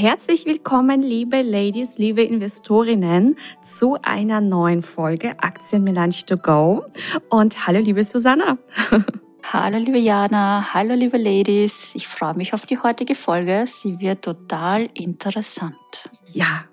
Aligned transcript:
Herzlich 0.00 0.46
willkommen, 0.46 1.02
liebe 1.02 1.42
Ladies, 1.42 1.98
liebe 1.98 2.22
Investorinnen, 2.22 3.36
zu 3.62 3.98
einer 4.00 4.40
neuen 4.40 4.80
Folge 4.80 5.38
Aktien 5.42 5.84
Melange 5.84 6.24
to 6.24 6.38
Go. 6.38 6.86
Und 7.28 7.66
hallo, 7.66 7.80
liebe 7.80 8.02
Susanna. 8.02 8.56
Hallo, 9.52 9.76
liebe 9.76 9.98
Jana. 9.98 10.72
Hallo, 10.72 10.94
liebe 10.94 11.18
Ladies. 11.18 11.90
Ich 11.92 12.08
freue 12.08 12.34
mich 12.34 12.54
auf 12.54 12.64
die 12.64 12.78
heutige 12.78 13.14
Folge. 13.14 13.66
Sie 13.66 14.00
wird 14.00 14.24
total 14.24 14.88
interessant. 14.94 15.74
Ja, 16.24 16.64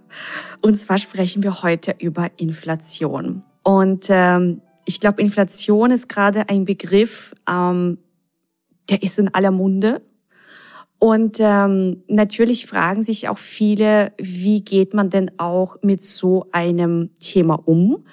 und 0.62 0.76
zwar 0.76 0.98
sprechen 0.98 1.44
wir 1.44 1.64
heute 1.64 1.96
über 2.00 2.32
Inflation. 2.38 3.44
Und 3.62 4.06
ähm, 4.08 4.62
ich 4.86 5.02
glaube, 5.02 5.22
Inflation 5.22 5.92
ist 5.92 6.08
gerade 6.08 6.48
ein 6.48 6.64
Begriff, 6.64 7.36
ähm, 7.46 7.98
der 8.90 9.04
ist 9.04 9.20
in 9.20 9.34
aller 9.34 9.52
Munde. 9.52 10.02
Und 11.00 11.38
ähm, 11.40 12.04
natürlich 12.08 12.66
fragen 12.66 13.04
sich 13.04 13.30
auch 13.30 13.38
viele, 13.38 14.14
wie 14.18 14.62
geht 14.62 14.96
man 14.96 15.12
denn 15.12 15.32
auch 15.38 15.78
mit 15.84 16.02
so 16.02 16.48
einem 16.52 17.12
Thema 17.20 17.62
um? 17.66 18.04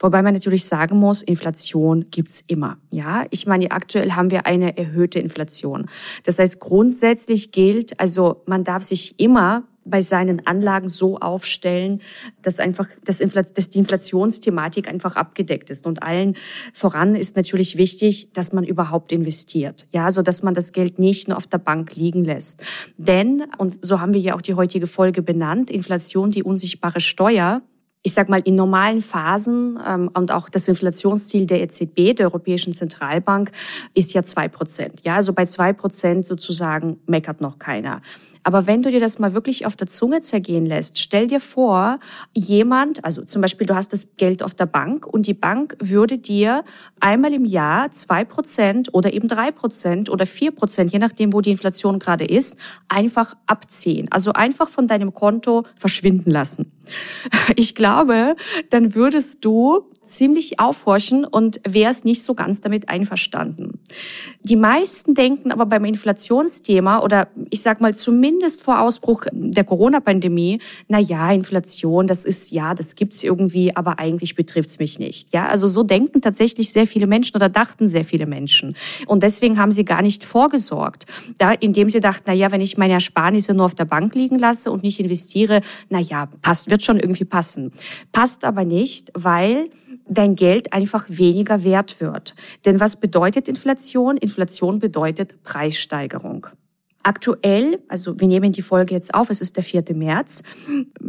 Wobei 0.00 0.22
man 0.22 0.34
natürlich 0.34 0.64
sagen 0.64 0.98
muss, 0.98 1.22
Inflation 1.22 2.06
gibt's 2.10 2.42
immer. 2.48 2.78
Ja, 2.90 3.26
ich 3.30 3.46
meine, 3.46 3.70
aktuell 3.70 4.12
haben 4.12 4.32
wir 4.32 4.46
eine 4.46 4.76
erhöhte 4.76 5.20
Inflation. 5.20 5.88
Das 6.24 6.40
heißt, 6.40 6.58
grundsätzlich 6.58 7.52
gilt, 7.52 8.00
also 8.00 8.42
man 8.46 8.64
darf 8.64 8.82
sich 8.82 9.20
immer 9.20 9.62
bei 9.84 10.02
seinen 10.02 10.46
Anlagen 10.46 10.88
so 10.88 11.18
aufstellen, 11.18 12.00
dass 12.42 12.58
einfach 12.58 12.88
dass, 13.04 13.18
die 13.18 13.78
Inflationsthematik 13.78 14.88
einfach 14.88 15.16
abgedeckt 15.16 15.70
ist. 15.70 15.86
Und 15.86 16.02
allen 16.02 16.36
voran 16.72 17.14
ist 17.14 17.36
natürlich 17.36 17.76
wichtig, 17.76 18.28
dass 18.32 18.52
man 18.52 18.64
überhaupt 18.64 19.12
investiert. 19.12 19.86
Ja, 19.92 20.10
so 20.10 20.22
dass 20.22 20.42
man 20.42 20.54
das 20.54 20.72
Geld 20.72 20.98
nicht 20.98 21.28
nur 21.28 21.36
auf 21.36 21.46
der 21.46 21.58
Bank 21.58 21.96
liegen 21.96 22.24
lässt. 22.24 22.62
Denn, 22.96 23.44
und 23.58 23.84
so 23.84 24.00
haben 24.00 24.14
wir 24.14 24.20
ja 24.20 24.34
auch 24.34 24.42
die 24.42 24.54
heutige 24.54 24.86
Folge 24.86 25.22
benannt, 25.22 25.70
Inflation, 25.70 26.30
die 26.30 26.42
unsichtbare 26.42 27.00
Steuer, 27.00 27.62
ich 28.02 28.14
sag 28.14 28.28
mal, 28.28 28.40
in 28.44 28.56
normalen 28.56 29.00
Phasen 29.00 29.78
ähm, 29.86 30.10
und 30.12 30.32
auch 30.32 30.48
das 30.48 30.66
Inflationsziel 30.68 31.46
der 31.46 31.62
EZB, 31.62 32.16
der 32.16 32.26
Europäischen 32.26 32.72
Zentralbank, 32.72 33.52
ist 33.94 34.12
ja 34.12 34.22
zwei 34.22 34.48
Prozent. 34.48 35.02
Ja, 35.04 35.16
also 35.16 35.32
bei 35.32 35.46
zwei 35.46 35.72
Prozent 35.72 36.26
sozusagen 36.26 36.98
meckert 37.06 37.40
noch 37.40 37.58
keiner. 37.58 38.02
Aber 38.42 38.66
wenn 38.66 38.82
du 38.82 38.90
dir 38.90 39.00
das 39.00 39.18
mal 39.18 39.34
wirklich 39.34 39.66
auf 39.66 39.76
der 39.76 39.86
Zunge 39.86 40.20
zergehen 40.20 40.66
lässt, 40.66 40.98
stell 40.98 41.26
dir 41.26 41.40
vor, 41.40 41.98
jemand, 42.32 43.04
also 43.04 43.24
zum 43.24 43.42
Beispiel 43.42 43.66
du 43.66 43.74
hast 43.74 43.92
das 43.92 44.16
Geld 44.16 44.42
auf 44.42 44.54
der 44.54 44.66
Bank 44.66 45.06
und 45.06 45.26
die 45.26 45.34
Bank 45.34 45.76
würde 45.78 46.18
dir 46.18 46.64
einmal 47.00 47.32
im 47.32 47.44
Jahr 47.44 47.90
zwei 47.90 48.24
Prozent 48.24 48.92
oder 48.92 49.12
eben 49.12 49.28
drei 49.28 49.50
Prozent 49.50 50.10
oder 50.10 50.26
vier 50.26 50.50
Prozent, 50.50 50.92
je 50.92 50.98
nachdem, 50.98 51.32
wo 51.32 51.40
die 51.40 51.50
Inflation 51.50 51.98
gerade 51.98 52.24
ist, 52.24 52.56
einfach 52.88 53.34
abziehen. 53.46 54.08
Also 54.10 54.32
einfach 54.32 54.68
von 54.68 54.86
deinem 54.86 55.14
Konto 55.14 55.64
verschwinden 55.76 56.30
lassen. 56.30 56.72
Ich 57.56 57.74
glaube, 57.74 58.36
dann 58.70 58.94
würdest 58.94 59.44
du 59.44 59.91
ziemlich 60.04 60.58
aufhorchen 60.58 61.24
und 61.24 61.60
wärst 61.66 62.04
nicht 62.04 62.24
so 62.24 62.34
ganz 62.34 62.60
damit 62.60 62.88
einverstanden. 62.88 63.78
Die 64.42 64.56
meisten 64.56 65.14
denken 65.14 65.52
aber 65.52 65.66
beim 65.66 65.84
Inflationsthema 65.84 67.00
oder 67.00 67.28
ich 67.50 67.62
sag 67.62 67.80
mal 67.80 67.94
zumindest 67.94 68.62
vor 68.62 68.80
Ausbruch 68.80 69.26
der 69.32 69.64
Corona-Pandemie, 69.64 70.60
na 70.88 70.98
ja, 70.98 71.30
Inflation, 71.32 72.06
das 72.06 72.24
ist 72.24 72.50
ja, 72.50 72.74
das 72.74 72.96
gibt's 72.96 73.22
irgendwie, 73.22 73.76
aber 73.76 73.98
eigentlich 73.98 74.34
betrifft's 74.34 74.78
mich 74.78 74.98
nicht. 74.98 75.32
Ja, 75.32 75.48
also 75.48 75.68
so 75.68 75.82
denken 75.82 76.20
tatsächlich 76.20 76.72
sehr 76.72 76.86
viele 76.86 77.06
Menschen 77.06 77.36
oder 77.36 77.48
dachten 77.48 77.88
sehr 77.88 78.04
viele 78.04 78.26
Menschen. 78.26 78.74
Und 79.06 79.22
deswegen 79.22 79.58
haben 79.58 79.72
sie 79.72 79.84
gar 79.84 80.02
nicht 80.02 80.24
vorgesorgt, 80.24 81.06
da, 81.38 81.52
indem 81.52 81.90
sie 81.90 82.00
dachten, 82.00 82.24
na 82.26 82.32
ja, 82.32 82.50
wenn 82.50 82.60
ich 82.60 82.76
meine 82.76 82.94
Ersparnisse 82.94 83.54
nur 83.54 83.66
auf 83.66 83.74
der 83.74 83.84
Bank 83.84 84.14
liegen 84.14 84.38
lasse 84.38 84.70
und 84.70 84.82
nicht 84.82 84.98
investiere, 84.98 85.60
na 85.88 86.00
ja, 86.00 86.26
passt, 86.42 86.70
wird 86.70 86.82
schon 86.82 86.98
irgendwie 86.98 87.24
passen. 87.24 87.72
Passt 88.12 88.44
aber 88.44 88.64
nicht, 88.64 89.10
weil 89.14 89.70
dein 90.08 90.36
Geld 90.36 90.72
einfach 90.72 91.04
weniger 91.08 91.64
wert 91.64 92.00
wird. 92.00 92.34
Denn 92.64 92.80
was 92.80 92.96
bedeutet 92.96 93.48
Inflation? 93.48 94.16
Inflation 94.16 94.78
bedeutet 94.78 95.42
Preissteigerung. 95.42 96.46
Aktuell, 97.04 97.80
also 97.88 98.20
wir 98.20 98.28
nehmen 98.28 98.52
die 98.52 98.62
Folge 98.62 98.94
jetzt 98.94 99.12
auf, 99.12 99.28
es 99.28 99.40
ist 99.40 99.56
der 99.56 99.64
4. 99.64 99.84
März, 99.92 100.44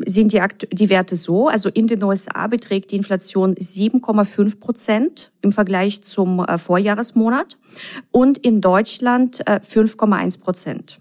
sind 0.05 0.33
die, 0.33 0.41
die 0.72 0.89
Werte 0.89 1.16
so, 1.16 1.49
also 1.49 1.69
in 1.69 1.85
den 1.85 2.03
USA 2.03 2.47
beträgt 2.47 2.91
die 2.91 2.95
Inflation 2.95 3.53
7,5 3.53 4.59
Prozent 4.59 5.31
im 5.41 5.51
Vergleich 5.51 6.01
zum 6.01 6.39
äh, 6.39 6.57
Vorjahresmonat 6.57 7.59
und 8.09 8.39
in 8.39 8.59
Deutschland 8.59 9.41
äh, 9.41 9.59
5,1 9.59 10.39
Prozent. 10.39 10.99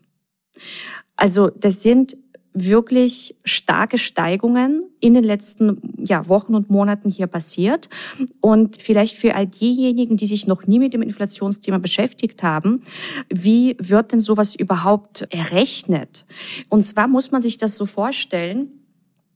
Also 1.17 1.49
das 1.49 1.83
sind 1.83 2.17
wirklich 2.55 3.35
starke 3.45 3.99
Steigungen 3.99 4.85
in 5.01 5.15
den 5.15 5.25
letzten 5.25 5.95
ja, 5.99 6.29
Wochen 6.29 6.55
und 6.55 6.71
Monaten 6.71 7.11
hier 7.11 7.27
passiert. 7.27 7.89
Und 8.41 8.81
vielleicht 8.81 9.17
für 9.17 9.35
all 9.35 9.47
diejenigen, 9.47 10.17
die 10.17 10.27
sich 10.27 10.47
noch 10.47 10.67
nie 10.67 10.79
mit 10.79 10.93
dem 10.93 11.03
Inflationsthema 11.03 11.79
beschäftigt 11.79 12.43
haben, 12.43 12.83
wie 13.29 13.77
wird 13.79 14.13
denn 14.13 14.21
sowas 14.21 14.55
überhaupt 14.55 15.27
errechnet? 15.31 16.25
Und 16.69 16.83
zwar 16.83 17.09
muss 17.09 17.31
man 17.31 17.43
sich 17.43 17.57
das 17.57 17.77
so 17.77 17.87
vorstellen, 17.87 18.69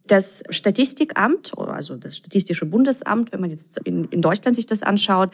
das 0.07 0.45
Statistikamt, 0.51 1.59
also 1.59 1.97
das 1.97 2.17
Statistische 2.17 2.67
Bundesamt, 2.67 3.33
wenn 3.33 3.41
man 3.41 3.51
jetzt 3.51 3.79
in, 3.85 4.05
in, 4.05 4.23
Deutschland 4.23 4.55
sich 4.55 4.67
das 4.67 4.85
anschaut, 4.85 5.31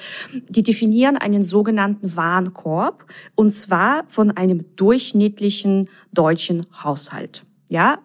die 0.48 0.62
definieren 0.62 1.16
einen 1.16 1.42
sogenannten 1.42 2.16
Warenkorb 2.16 3.04
und 3.34 3.50
zwar 3.50 4.04
von 4.08 4.30
einem 4.30 4.64
durchschnittlichen 4.76 5.90
deutschen 6.12 6.66
Haushalt. 6.82 7.44
Ja, 7.72 8.00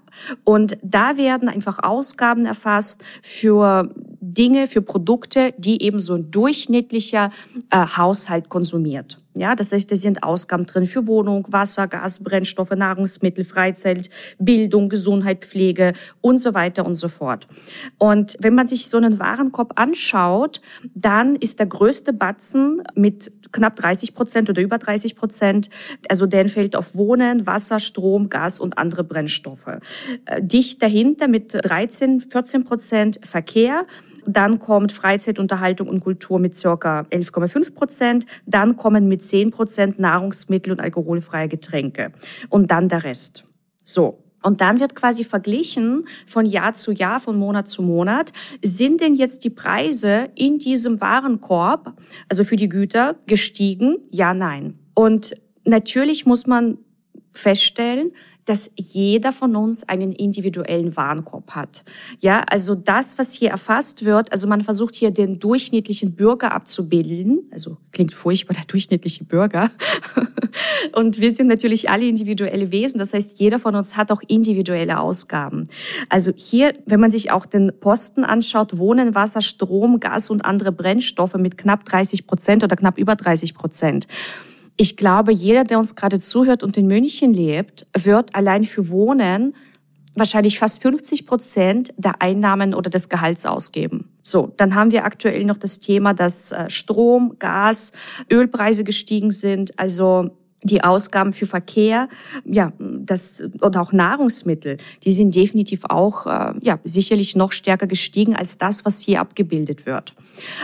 und 0.46 0.78
da 0.82 1.18
werden 1.18 1.50
einfach 1.50 1.80
Ausgaben 1.84 2.46
erfasst 2.46 3.04
für 3.22 3.94
Dinge, 4.22 4.68
für 4.68 4.82
Produkte, 4.82 5.54
die 5.58 5.84
eben 5.84 6.00
so 6.00 6.14
ein 6.14 6.32
durchschnittlicher 6.32 7.32
äh, 7.70 7.86
Haushalt 7.86 8.48
konsumiert. 8.48 9.22
Ja, 9.40 9.56
das 9.56 9.72
heißt, 9.72 9.92
da 9.92 9.96
sind 9.96 10.24
Ausgaben 10.24 10.66
drin 10.66 10.86
für 10.86 11.08
Wohnung, 11.08 11.48
Wasser, 11.50 11.88
Gas, 11.88 12.24
Brennstoffe, 12.24 12.72
Nahrungsmittel, 12.72 13.44
Freizeit, 13.44 14.10
Bildung, 14.40 14.90
Gesundheit, 14.90 15.46
Pflege 15.46 15.94
und 16.22 16.40
so 16.40 16.54
weiter 16.54 16.86
und 16.86 16.96
so 16.96 17.08
fort. 17.08 17.48
Und 17.98 18.38
wenn 18.40 18.56
man 18.56 18.68
sich 18.68 18.90
so 18.90 18.98
einen 18.98 19.20
Warenkorb 19.20 19.74
anschaut, 19.80 20.62
dann 20.94 21.36
ist 21.36 21.60
der 21.60 21.68
größte 21.68 22.14
Batzen 22.14 22.82
mit 22.96 23.32
knapp 23.52 23.76
30 23.76 24.14
Prozent 24.14 24.50
oder 24.50 24.62
über 24.62 24.78
30 24.78 25.16
Prozent, 25.16 25.70
also 26.10 26.26
der 26.26 26.42
entfällt 26.42 26.76
auf 26.76 26.96
Wohnen, 26.96 27.48
Wasser, 27.48 27.80
Strom, 27.80 28.30
Gas 28.30 28.60
und 28.60 28.78
andere 28.78 29.04
Brennstoffe. 29.04 29.68
Äh, 30.26 30.42
dicht 30.42 30.82
dahinter 30.82 31.28
mit 31.28 31.54
13, 31.54 32.22
14 32.22 32.64
Prozent 32.64 33.20
Verkehr, 33.24 33.86
dann 34.28 34.60
kommt 34.60 34.92
Freizeit, 34.92 35.40
Unterhaltung 35.40 35.88
und 35.88 36.02
Kultur 36.02 36.40
mit 36.40 36.56
circa 36.56 37.02
11,5 37.10 37.74
Prozent. 37.74 38.26
Dann 38.46 38.76
kommen 38.76 39.08
mit 39.08 39.22
10 39.22 39.52
Prozent 39.52 40.00
Nahrungsmittel 40.00 40.74
und 40.74 40.82
alkoholfreie 40.82 41.48
Getränke. 41.48 42.12
Und 42.50 42.70
dann 42.70 42.90
der 42.90 43.04
Rest. 43.04 43.46
So. 43.84 44.24
Und 44.44 44.62
dann 44.62 44.80
wird 44.80 44.96
quasi 44.96 45.24
verglichen 45.24 46.06
von 46.26 46.46
Jahr 46.46 46.74
zu 46.74 46.92
Jahr, 46.92 47.20
von 47.20 47.38
Monat 47.38 47.68
zu 47.68 47.82
Monat. 47.82 48.32
Sind 48.64 49.02
denn 49.02 49.16
jetzt 49.16 49.44
die 49.44 49.50
Preise 49.50 50.30
in 50.36 50.60
diesem 50.60 51.02
Warenkorb, 51.02 51.94
also 52.30 52.44
für 52.44 52.56
die 52.56 52.70
Güter, 52.70 53.16
gestiegen? 53.26 53.98
Ja, 54.12 54.34
nein. 54.34 54.78
Und 54.94 55.36
natürlich 55.66 56.26
muss 56.26 56.48
man 56.48 56.78
feststellen, 57.34 58.12
dass 58.48 58.72
jeder 58.76 59.34
von 59.34 59.56
uns 59.58 59.88
einen 59.88 60.14
individuellen 60.14 60.96
Warenkorb 60.96 61.52
hat. 61.52 61.84
Ja, 62.20 62.44
also 62.48 62.76
das, 62.76 63.18
was 63.18 63.34
hier 63.34 63.50
erfasst 63.50 64.06
wird, 64.06 64.32
also 64.32 64.48
man 64.48 64.62
versucht 64.62 64.96
hier 64.96 65.12
den 65.12 65.40
durchschnittlichen 65.40 66.16
Bürger 66.16 66.54
abzubilden. 66.54 67.42
Also 67.52 67.78
klingt 67.92 68.14
furchtbar, 68.14 68.56
der 68.56 68.64
durchschnittliche 68.64 69.26
Bürger. 69.26 69.70
Und 70.94 71.20
wir 71.20 71.36
sind 71.36 71.48
natürlich 71.48 71.90
alle 71.90 72.08
individuelle 72.08 72.72
Wesen. 72.72 73.00
Das 73.00 73.14
heißt, 73.14 73.38
jeder 73.40 73.60
von 73.60 73.76
uns 73.76 73.98
hat 73.98 74.12
auch 74.12 74.22
individuelle 74.28 75.00
Ausgaben. 75.00 75.68
Also 76.08 76.32
hier, 76.34 76.74
wenn 76.86 77.02
man 77.02 77.12
sich 77.12 77.32
auch 77.32 77.46
den 77.46 77.74
Posten 77.80 78.24
anschaut, 78.24 78.78
Wohnen, 78.78 79.14
Wasser, 79.14 79.42
Strom, 79.42 80.00
Gas 80.00 80.30
und 80.30 80.46
andere 80.46 80.72
Brennstoffe 80.72 81.36
mit 81.36 81.58
knapp 81.58 81.84
30 81.84 82.26
Prozent 82.26 82.64
oder 82.64 82.78
knapp 82.78 82.98
über 82.98 83.16
30 83.16 83.54
Prozent 83.54 84.08
ich 84.78 84.96
glaube, 84.96 85.32
jeder, 85.32 85.64
der 85.64 85.80
uns 85.80 85.96
gerade 85.96 86.20
zuhört 86.20 86.64
und 86.64 86.78
in 86.78 86.88
München 86.88 87.34
lebt, 87.34 87.88
wird 87.98 88.36
allein 88.36 88.64
für 88.64 88.90
Wohnen 88.90 89.56
wahrscheinlich 90.16 90.60
fast 90.60 90.82
50 90.82 91.26
Prozent 91.26 91.94
der 91.98 92.22
Einnahmen 92.22 92.74
oder 92.74 92.90
des 92.90 93.10
Gehalts 93.10 93.46
ausgeben. 93.46 94.10
So, 94.24 94.54
dann 94.58 94.76
haben 94.76 94.92
wir 94.92 95.06
aktuell 95.06 95.46
noch 95.46 95.58
das 95.58 95.80
Thema, 95.80 96.14
dass 96.14 96.52
äh, 96.52 96.70
Strom, 96.70 97.38
Gas, 97.40 97.92
Ölpreise 98.32 98.84
gestiegen 98.84 99.32
sind. 99.32 99.78
Also 99.80 100.32
die 100.64 100.84
Ausgaben 100.84 101.34
für 101.34 101.46
Verkehr, 101.46 102.10
ja, 102.44 102.74
das 102.80 103.44
und 103.62 103.78
auch 103.78 103.94
Nahrungsmittel, 103.94 104.78
die 105.04 105.12
sind 105.12 105.36
definitiv 105.36 105.86
auch 105.86 106.26
äh, 106.26 106.54
ja 106.62 106.80
sicherlich 106.84 107.36
noch 107.36 107.52
stärker 107.52 107.88
gestiegen 107.88 108.36
als 108.36 108.58
das, 108.58 108.84
was 108.84 109.00
hier 109.00 109.22
abgebildet 109.22 109.86
wird. 109.86 110.16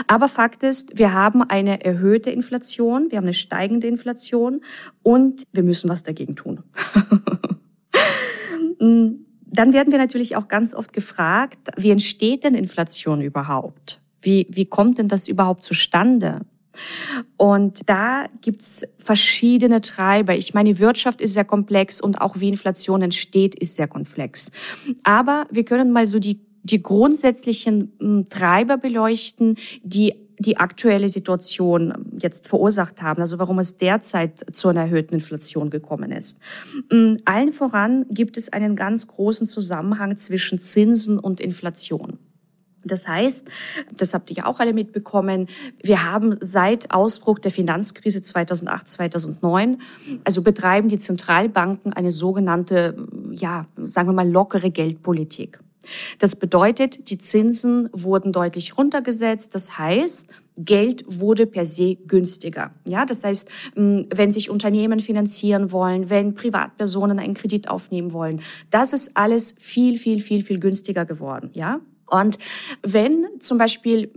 Aber 0.07 0.27
Fakt 0.27 0.63
ist, 0.63 0.97
wir 0.97 1.13
haben 1.13 1.43
eine 1.43 1.83
erhöhte 1.85 2.31
Inflation, 2.31 3.11
wir 3.11 3.17
haben 3.17 3.25
eine 3.25 3.33
steigende 3.33 3.87
Inflation 3.87 4.61
und 5.03 5.43
wir 5.51 5.63
müssen 5.63 5.89
was 5.89 6.03
dagegen 6.03 6.35
tun. 6.35 6.63
Dann 8.79 9.71
werden 9.71 9.91
wir 9.91 9.99
natürlich 9.99 10.35
auch 10.35 10.47
ganz 10.47 10.73
oft 10.73 10.93
gefragt, 10.93 11.69
wie 11.77 11.91
entsteht 11.91 12.43
denn 12.43 12.55
Inflation 12.55 13.21
überhaupt? 13.21 14.01
Wie, 14.21 14.47
wie 14.49 14.65
kommt 14.65 14.97
denn 14.97 15.07
das 15.07 15.27
überhaupt 15.27 15.63
zustande? 15.63 16.41
Und 17.37 17.81
da 17.87 18.25
gibt's 18.41 18.85
verschiedene 18.97 19.81
Treiber. 19.81 20.35
Ich 20.35 20.53
meine, 20.53 20.73
die 20.73 20.79
Wirtschaft 20.79 21.21
ist 21.21 21.33
sehr 21.33 21.45
komplex 21.45 22.01
und 22.01 22.21
auch 22.21 22.39
wie 22.39 22.49
Inflation 22.49 23.01
entsteht, 23.01 23.55
ist 23.55 23.75
sehr 23.75 23.87
komplex. 23.87 24.51
Aber 25.03 25.47
wir 25.51 25.65
können 25.65 25.91
mal 25.91 26.05
so 26.05 26.19
die, 26.19 26.39
die 26.63 26.81
grundsätzlichen 26.81 27.93
hm, 27.99 28.29
Treiber 28.29 28.77
beleuchten, 28.77 29.57
die 29.83 30.15
die 30.39 30.57
aktuelle 30.57 31.09
Situation 31.09 31.93
jetzt 32.19 32.47
verursacht 32.47 33.01
haben, 33.01 33.21
also 33.21 33.39
warum 33.39 33.59
es 33.59 33.77
derzeit 33.77 34.43
zu 34.55 34.67
einer 34.67 34.81
erhöhten 34.81 35.15
Inflation 35.15 35.69
gekommen 35.69 36.11
ist. 36.11 36.39
Hm, 36.89 37.17
allen 37.25 37.53
voran 37.53 38.05
gibt 38.09 38.37
es 38.37 38.51
einen 38.51 38.75
ganz 38.75 39.07
großen 39.07 39.47
Zusammenhang 39.47 40.17
zwischen 40.17 40.59
Zinsen 40.59 41.19
und 41.19 41.39
Inflation. 41.39 42.17
Das 42.83 43.07
heißt, 43.07 43.49
das 43.95 44.13
habt 44.13 44.29
ihr 44.29 44.37
ja 44.37 44.45
auch 44.45 44.59
alle 44.59 44.73
mitbekommen, 44.73 45.47
wir 45.81 46.03
haben 46.03 46.37
seit 46.41 46.91
Ausbruch 46.91 47.39
der 47.39 47.51
Finanzkrise 47.51 48.21
2008, 48.21 48.87
2009, 48.87 49.81
also 50.23 50.41
betreiben 50.41 50.89
die 50.89 50.97
Zentralbanken 50.97 51.93
eine 51.93 52.11
sogenannte, 52.11 52.95
ja, 53.31 53.67
sagen 53.77 54.09
wir 54.09 54.13
mal, 54.13 54.29
lockere 54.29 54.71
Geldpolitik. 54.71 55.59
Das 56.19 56.35
bedeutet, 56.35 57.09
die 57.09 57.17
Zinsen 57.17 57.89
wurden 57.91 58.31
deutlich 58.31 58.77
runtergesetzt. 58.77 59.53
Das 59.55 59.77
heißt, 59.77 60.29
Geld 60.57 61.03
wurde 61.07 61.47
per 61.47 61.65
se 61.65 61.95
günstiger. 61.95 62.71
Ja, 62.85 63.05
das 63.05 63.23
heißt, 63.23 63.49
wenn 63.75 64.31
sich 64.31 64.49
Unternehmen 64.49 64.99
finanzieren 64.99 65.71
wollen, 65.71 66.09
wenn 66.09 66.35
Privatpersonen 66.35 67.19
einen 67.19 67.33
Kredit 67.33 67.69
aufnehmen 67.69 68.13
wollen, 68.13 68.41
das 68.69 68.93
ist 68.93 69.17
alles 69.17 69.55
viel, 69.57 69.97
viel, 69.97 70.19
viel, 70.19 70.43
viel 70.43 70.59
günstiger 70.59 71.05
geworden. 71.05 71.49
Ja, 71.53 71.79
und 72.07 72.37
wenn 72.81 73.25
zum 73.39 73.57
Beispiel 73.57 74.11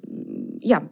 ja, 0.61 0.83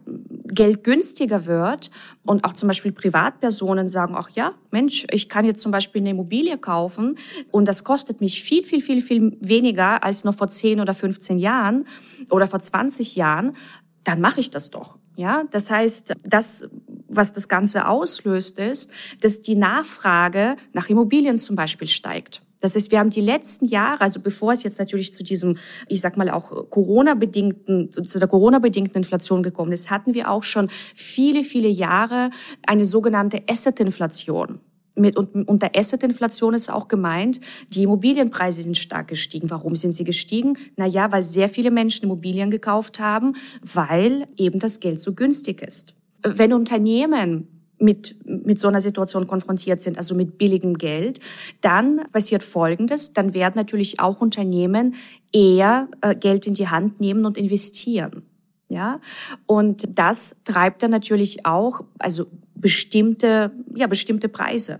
Geld 0.47 0.83
günstiger 0.83 1.45
wird 1.45 1.91
und 2.23 2.45
auch 2.45 2.53
zum 2.53 2.67
Beispiel 2.67 2.91
Privatpersonen 2.91 3.87
sagen, 3.87 4.15
ach 4.17 4.29
ja, 4.29 4.53
Mensch, 4.71 5.05
ich 5.11 5.27
kann 5.27 5.45
jetzt 5.45 5.61
zum 5.61 5.71
Beispiel 5.71 6.01
eine 6.01 6.11
Immobilie 6.11 6.57
kaufen 6.57 7.17
und 7.51 7.67
das 7.67 7.83
kostet 7.83 8.21
mich 8.21 8.41
viel, 8.41 8.63
viel, 8.63 8.81
viel, 8.81 9.01
viel 9.01 9.37
weniger 9.41 10.03
als 10.03 10.23
noch 10.23 10.35
vor 10.35 10.47
10 10.47 10.79
oder 10.79 10.93
15 10.93 11.39
Jahren 11.39 11.85
oder 12.29 12.47
vor 12.47 12.59
20 12.59 13.15
Jahren, 13.15 13.55
dann 14.03 14.21
mache 14.21 14.39
ich 14.39 14.49
das 14.49 14.71
doch. 14.71 14.97
Ja, 15.17 15.43
das 15.51 15.69
heißt, 15.69 16.13
das, 16.23 16.69
was 17.07 17.33
das 17.33 17.47
Ganze 17.47 17.87
auslöst, 17.87 18.59
ist, 18.59 18.91
dass 19.21 19.41
die 19.41 19.55
Nachfrage 19.55 20.57
nach 20.73 20.89
Immobilien 20.89 21.37
zum 21.37 21.55
Beispiel 21.55 21.87
steigt. 21.87 22.41
Das 22.65 22.73
heißt, 22.73 22.89
wir 22.89 22.97
haben 22.97 23.11
die 23.11 23.21
letzten 23.21 23.65
Jahre, 23.67 24.01
also 24.01 24.19
bevor 24.19 24.51
es 24.51 24.63
jetzt 24.63 24.79
natürlich 24.79 25.13
zu 25.13 25.23
diesem, 25.23 25.57
ich 25.87 26.01
sag 26.01 26.17
mal 26.17 26.31
auch 26.31 26.49
Corona-bedingten, 26.71 27.91
zu 27.91 28.17
der 28.17 28.27
Corona-bedingten 28.27 28.97
Inflation 28.97 29.43
gekommen 29.43 29.71
ist, 29.71 29.91
hatten 29.91 30.15
wir 30.15 30.31
auch 30.31 30.41
schon 30.41 30.69
viele, 30.95 31.43
viele 31.43 31.67
Jahre 31.67 32.31
eine 32.65 32.85
sogenannte 32.85 33.43
Asset-Inflation. 33.47 34.61
Mit, 34.97 35.15
und 35.15 35.47
unter 35.47 35.75
Asset-Inflation 35.75 36.55
ist 36.55 36.71
auch 36.71 36.87
gemeint, 36.87 37.39
die 37.69 37.83
Immobilienpreise 37.83 38.63
sind 38.63 38.77
stark 38.77 39.09
gestiegen. 39.09 39.51
Warum 39.51 39.75
sind 39.75 39.91
sie 39.91 40.03
gestiegen? 40.03 40.57
Na 40.75 40.87
ja, 40.87 41.11
weil 41.11 41.23
sehr 41.23 41.49
viele 41.49 41.69
Menschen 41.69 42.05
Immobilien 42.05 42.49
gekauft 42.49 42.99
haben, 42.99 43.33
weil 43.61 44.27
eben 44.37 44.57
das 44.57 44.79
Geld 44.79 44.99
so 44.99 45.13
günstig 45.13 45.61
ist. 45.61 45.93
Wenn 46.23 46.51
Unternehmen 46.51 47.54
mit, 47.79 48.15
mit 48.25 48.59
so 48.59 48.67
einer 48.67 48.81
Situation 48.81 49.27
konfrontiert 49.27 49.81
sind, 49.81 49.97
also 49.97 50.15
mit 50.15 50.37
billigem 50.37 50.77
Geld, 50.77 51.19
dann 51.61 52.01
passiert 52.11 52.43
Folgendes, 52.43 53.13
dann 53.13 53.33
werden 53.33 53.53
natürlich 53.55 53.99
auch 53.99 54.21
Unternehmen 54.21 54.95
eher 55.31 55.87
äh, 56.01 56.15
Geld 56.15 56.47
in 56.47 56.53
die 56.53 56.67
Hand 56.67 56.99
nehmen 56.99 57.25
und 57.25 57.37
investieren. 57.37 58.23
Ja, 58.67 58.99
und 59.45 59.97
das 59.97 60.37
treibt 60.43 60.81
dann 60.81 60.89
natürlich 60.89 61.45
auch, 61.45 61.81
also 61.99 62.25
bestimmte, 62.55 63.51
ja, 63.75 63.85
bestimmte 63.85 64.27
Preise. 64.27 64.79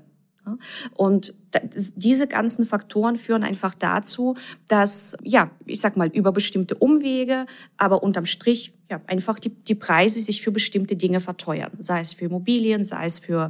Und 0.96 1.34
diese 1.64 2.28
ganzen 2.28 2.66
Faktoren 2.66 3.18
führen 3.18 3.44
einfach 3.44 3.76
dazu, 3.76 4.36
dass, 4.68 5.18
ja, 5.24 5.52
ich 5.66 5.80
sag 5.80 5.98
mal, 5.98 6.08
über 6.08 6.32
bestimmte 6.32 6.76
Umwege, 6.76 7.46
aber 7.78 8.04
unterm 8.04 8.26
Strich 8.26 8.74
ja, 8.90 9.02
einfach 9.08 9.40
die, 9.40 9.50
die 9.50 9.74
Preise 9.74 10.20
sich 10.20 10.42
für 10.42 10.52
bestimmte 10.52 10.96
Dinge 10.96 11.20
verteuern. 11.20 11.72
Sei 11.80 12.02
es 12.02 12.14
für 12.14 12.26
Immobilien, 12.26 12.84
sei 12.84 13.06
es 13.06 13.18
für, 13.18 13.50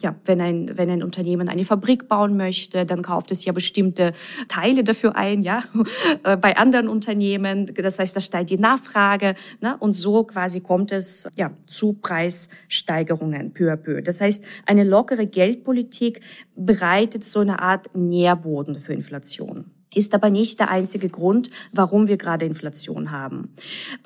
ja, 0.00 0.16
wenn 0.24 0.40
ein, 0.40 0.76
wenn 0.76 0.90
ein 0.90 1.02
Unternehmen 1.04 1.48
eine 1.48 1.62
Fabrik 1.62 2.08
bauen 2.08 2.36
möchte, 2.36 2.84
dann 2.84 3.02
kauft 3.02 3.30
es 3.30 3.44
ja 3.44 3.52
bestimmte 3.52 4.12
Teile 4.48 4.82
dafür 4.82 5.14
ein, 5.14 5.42
ja, 5.42 5.62
bei 6.22 6.56
anderen 6.56 6.88
Unternehmen. 6.88 7.72
Das 7.74 7.98
heißt, 7.98 8.16
da 8.16 8.20
steigt 8.20 8.50
die 8.50 8.58
Nachfrage, 8.58 9.36
ne? 9.60 9.76
und 9.78 9.92
so 9.92 10.24
quasi 10.24 10.60
kommt 10.60 10.90
es, 10.90 11.28
ja, 11.36 11.52
zu 11.66 11.92
Preissteigerungen 11.94 13.52
peu 13.52 13.72
à 13.72 13.76
peu. 13.76 14.02
Das 14.02 14.20
heißt, 14.20 14.44
eine 14.66 14.82
lockere 14.82 15.26
Geldpolitik 15.26 16.22
bereitet 16.56 17.24
so 17.24 17.41
eine 17.42 17.60
Art 17.60 17.94
Nährboden 17.94 18.78
für 18.78 18.94
Inflation 18.94 19.70
ist 19.94 20.14
aber 20.14 20.30
nicht 20.30 20.58
der 20.58 20.70
einzige 20.70 21.08
Grund, 21.08 21.50
warum 21.72 22.08
wir 22.08 22.16
gerade 22.16 22.46
Inflation 22.46 23.10
haben. 23.10 23.52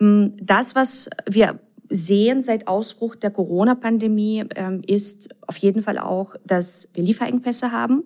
Mm, 0.01 0.31
das, 0.41 0.75
was 0.75 1.09
wir 1.29 1.61
sehen 1.89 2.41
seit 2.41 2.67
Ausbruch 2.67 3.15
der 3.15 3.31
Corona-Pandemie, 3.31 4.45
ähm, 4.57 4.83
ist 4.87 5.29
auf 5.47 5.57
jeden 5.59 5.83
Fall 5.83 5.99
auch, 5.99 6.35
dass 6.45 6.91
wir 6.95 7.05
Lieferengpässe 7.05 7.73
haben. 7.73 8.03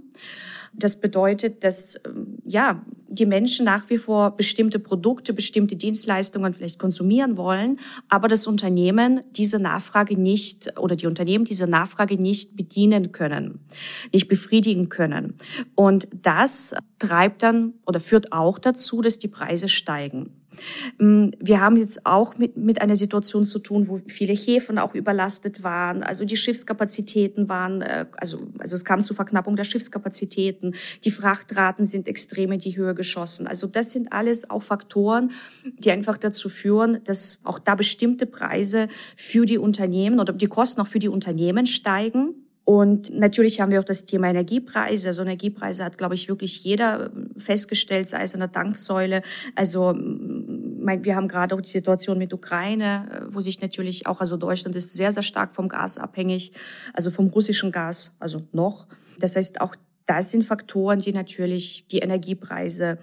Das 0.73 1.01
bedeutet, 1.01 1.65
dass 1.65 2.01
ähm, 2.07 2.39
ja 2.45 2.83
die 3.13 3.27
Menschen 3.27 3.65
nach 3.65 3.91
wie 3.91 3.99
vor 3.99 4.37
bestimmte 4.37 4.79
Produkte, 4.79 5.33
bestimmte 5.33 5.75
Dienstleistungen 5.75 6.55
vielleicht 6.55 6.79
konsumieren 6.79 7.37
wollen, 7.37 7.79
aber 8.09 8.29
das 8.29 8.47
Unternehmen 8.47 9.21
diese 9.33 9.59
Nachfrage 9.59 10.17
nicht 10.17 10.79
oder 10.79 10.95
die 10.95 11.07
Unternehmen 11.07 11.45
diese 11.45 11.67
Nachfrage 11.67 12.17
nicht 12.17 12.57
bedienen 12.57 13.11
können, 13.11 13.59
nicht 14.13 14.29
befriedigen 14.29 14.89
können. 14.89 15.35
Und 15.75 16.09
das 16.23 16.75
treibt 17.01 17.43
dann 17.43 17.75
oder 17.85 17.99
führt 17.99 18.33
auch 18.33 18.59
dazu, 18.61 19.03
dass 19.03 19.19
die 19.19 19.29
Preise 19.29 19.69
steigen. 19.69 20.40
Mm, 20.99 21.29
wir 21.39 21.61
haben 21.61 21.77
jetzt 21.77 22.07
auch 22.07 22.37
mit, 22.37 22.57
mit 22.57 22.81
einer 22.81 22.97
Situation 22.97 23.45
zu 23.45 23.59
tun, 23.59 23.89
wo 23.89 24.01
viele 24.07 24.33
Häfen 24.33 24.79
auch 24.79 24.95
überlastet 24.95 25.63
waren. 25.63 26.03
Also 26.03 26.25
die 26.25 26.37
Schiffskapazitäten 26.37 27.49
waren, 27.49 27.83
äh, 27.83 28.07
also, 28.17 28.49
also 28.59 28.75
es 28.75 28.85
kam 28.85 29.03
zu 29.03 29.15
Verknappung 29.15 29.57
der 29.57 29.65
Schiffskapazitäten. 29.65 30.75
Die 31.05 31.11
Frachtraten 31.11 31.85
sind 31.85 32.09
extrem 32.09 32.53
in 32.53 32.61
die 32.61 32.77
Höhe 32.77 32.95
geschossen. 32.95 33.47
Also 33.47 33.67
das 33.67 33.93
sind 33.93 34.13
alles 34.13 34.51
auch 34.51 34.63
Faktoren, 34.63 35.31
die 35.79 35.91
einfach 35.91 36.17
dazu 36.17 36.49
führen, 36.49 37.03
dass 37.05 37.41
auch 37.45 37.59
da 37.59 37.75
bestimmte 37.75 38.27
Preise 38.27 38.89
für 39.17 39.47
die 39.47 39.59
Unternehmen 39.59 40.21
oder 40.21 40.33
die 40.33 40.47
Kosten 40.47 40.81
auch 40.81 40.87
für 40.87 40.99
die 40.99 41.09
Unternehmen 41.09 41.67
steigen. 41.67 42.40
Und 42.71 43.13
natürlich 43.13 43.61
haben 43.61 43.73
wir 43.73 43.81
auch 43.81 43.85
das 43.85 44.05
Thema 44.05 44.29
Energiepreise. 44.29 45.09
Also 45.09 45.23
Energiepreise 45.23 45.83
hat, 45.83 45.99
glaube 45.99 46.15
ich, 46.15 46.29
wirklich 46.29 46.63
jeder 46.63 47.11
festgestellt, 47.37 48.07
sei 48.07 48.23
es 48.23 48.33
an 48.33 48.39
der 48.39 48.53
Tanksäule. 48.53 49.23
Also 49.57 49.93
wir 49.93 51.17
haben 51.17 51.27
gerade 51.27 51.57
auch 51.57 51.61
die 51.61 51.69
Situation 51.69 52.17
mit 52.17 52.33
Ukraine, 52.33 53.27
wo 53.29 53.41
sich 53.41 53.61
natürlich 53.61 54.07
auch, 54.07 54.21
also 54.21 54.37
Deutschland 54.37 54.77
ist 54.77 54.95
sehr, 54.95 55.11
sehr 55.11 55.25
stark 55.25 55.57
vom 55.57 55.69
Gas 55.69 55.99
abhängig, 55.99 56.53
also 56.95 57.11
vom 57.11 57.27
russischen 57.27 57.73
Gas, 57.73 58.15
also 58.21 58.41
noch. 58.53 58.87
Das 59.19 59.35
heißt, 59.35 59.61
auch 59.61 59.75
das 60.11 60.31
sind 60.31 60.45
Faktoren, 60.45 60.99
die 60.99 61.13
natürlich 61.13 61.87
die 61.87 62.01
Energiepreise 62.01 62.99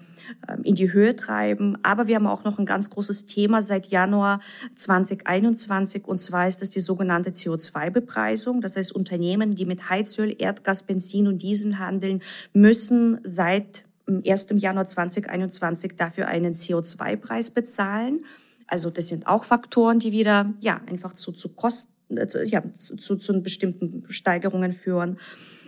ähm, 0.46 0.62
in 0.62 0.74
die 0.74 0.92
Höhe 0.92 1.16
treiben. 1.16 1.78
Aber 1.82 2.06
wir 2.06 2.16
haben 2.16 2.26
auch 2.26 2.44
noch 2.44 2.58
ein 2.58 2.66
ganz 2.66 2.90
großes 2.90 3.24
Thema 3.24 3.62
seit 3.62 3.86
Januar 3.86 4.42
2021 4.76 6.06
und 6.06 6.18
zwar 6.18 6.48
ist 6.48 6.60
das 6.60 6.68
die 6.68 6.80
sogenannte 6.80 7.30
CO2-Bepreisung. 7.30 8.60
Das 8.60 8.76
heißt, 8.76 8.94
Unternehmen, 8.94 9.54
die 9.54 9.64
mit 9.64 9.88
Heizöl, 9.88 10.36
Erdgas, 10.38 10.82
Benzin 10.82 11.26
und 11.28 11.40
Diesel 11.40 11.78
handeln, 11.78 12.20
müssen 12.52 13.20
seit 13.22 13.84
1. 14.06 14.48
Januar 14.56 14.84
2021 14.84 15.96
dafür 15.96 16.28
einen 16.28 16.52
CO2-Preis 16.52 17.48
bezahlen. 17.48 18.20
Also 18.66 18.90
das 18.90 19.08
sind 19.08 19.26
auch 19.26 19.44
Faktoren, 19.44 19.98
die 19.98 20.12
wieder 20.12 20.52
ja 20.60 20.78
einfach 20.86 21.14
zu, 21.14 21.32
zu 21.32 21.54
Kosten 21.54 21.97
ja, 22.08 22.62
zu, 22.74 23.16
zu 23.16 23.42
bestimmten 23.42 24.04
Steigerungen 24.08 24.72
führen 24.72 25.18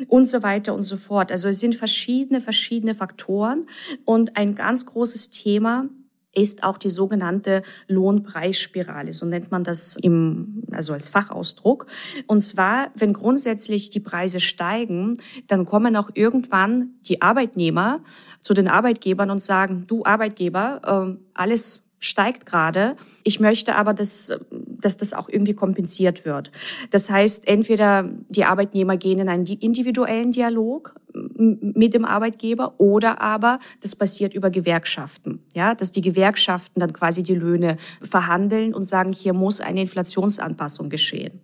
und 0.09 0.25
so 0.25 0.42
weiter 0.42 0.75
und 0.75 0.82
so 0.82 0.97
fort. 0.97 1.30
Also 1.30 1.49
es 1.49 1.61
sind 1.61 1.75
verschiedene, 1.75 2.40
verschiedene 2.40 2.94
Faktoren 2.94 3.66
und 4.04 4.37
ein 4.37 4.54
ganz 4.54 4.87
großes 4.87 5.30
Thema 5.30 5.88
ist 6.32 6.62
auch 6.62 6.78
die 6.78 6.90
sogenannte 6.90 7.62
Lohnpreisspirale, 7.88 9.12
so 9.12 9.26
nennt 9.26 9.50
man 9.50 9.64
das 9.64 9.97
im, 9.97 10.62
also 10.70 10.92
als 10.92 11.09
Fachausdruck. 11.09 11.87
Und 12.26 12.40
zwar, 12.40 12.90
wenn 12.94 13.12
grundsätzlich 13.12 13.90
die 13.90 14.00
Preise 14.00 14.38
steigen, 14.38 15.14
dann 15.49 15.64
kommen 15.64 15.97
auch 15.97 16.11
irgendwann 16.14 16.94
die 17.02 17.20
Arbeitnehmer 17.20 18.00
zu 18.40 18.54
den 18.54 18.68
Arbeitgebern 18.68 19.30
und 19.30 19.40
sagen, 19.40 19.85
du 19.87 20.04
Arbeitgeber, 20.04 21.16
äh, 21.18 21.20
alles 21.35 21.89
steigt 22.00 22.47
gerade. 22.47 22.97
Ich 23.23 23.38
möchte 23.38 23.76
aber, 23.76 23.92
dass, 23.92 24.33
dass 24.50 24.97
das 24.97 25.12
auch 25.12 25.28
irgendwie 25.28 25.54
kompensiert 25.54 26.25
wird. 26.25 26.50
Das 26.90 27.11
heißt, 27.11 27.47
entweder 27.47 28.11
die 28.28 28.45
Arbeitnehmer 28.45 28.97
gehen 28.97 29.19
in 29.19 29.28
einen 29.28 29.47
individuellen 29.47 30.33
Dialog 30.33 30.95
mit 31.12 31.92
dem 31.95 32.04
Arbeitgeber 32.04 32.75
oder 32.78 33.21
aber 33.21 33.61
das 33.83 33.95
passiert 33.95 34.35
über 34.35 34.50
Gewerkschaften. 34.50 35.40
Ja, 35.54 35.75
dass 35.75 35.92
die 35.92 36.00
Gewerkschaften 36.00 36.80
dann 36.80 36.92
quasi 36.92 37.23
die 37.23 37.35
Löhne 37.35 37.76
verhandeln 38.00 38.75
und 38.75 38.85
sagen, 38.85 39.12
hier 39.12 39.35
muss 39.35 39.61
eine 39.61 39.83
Inflationsanpassung 39.83 40.88
geschehen. 40.88 41.40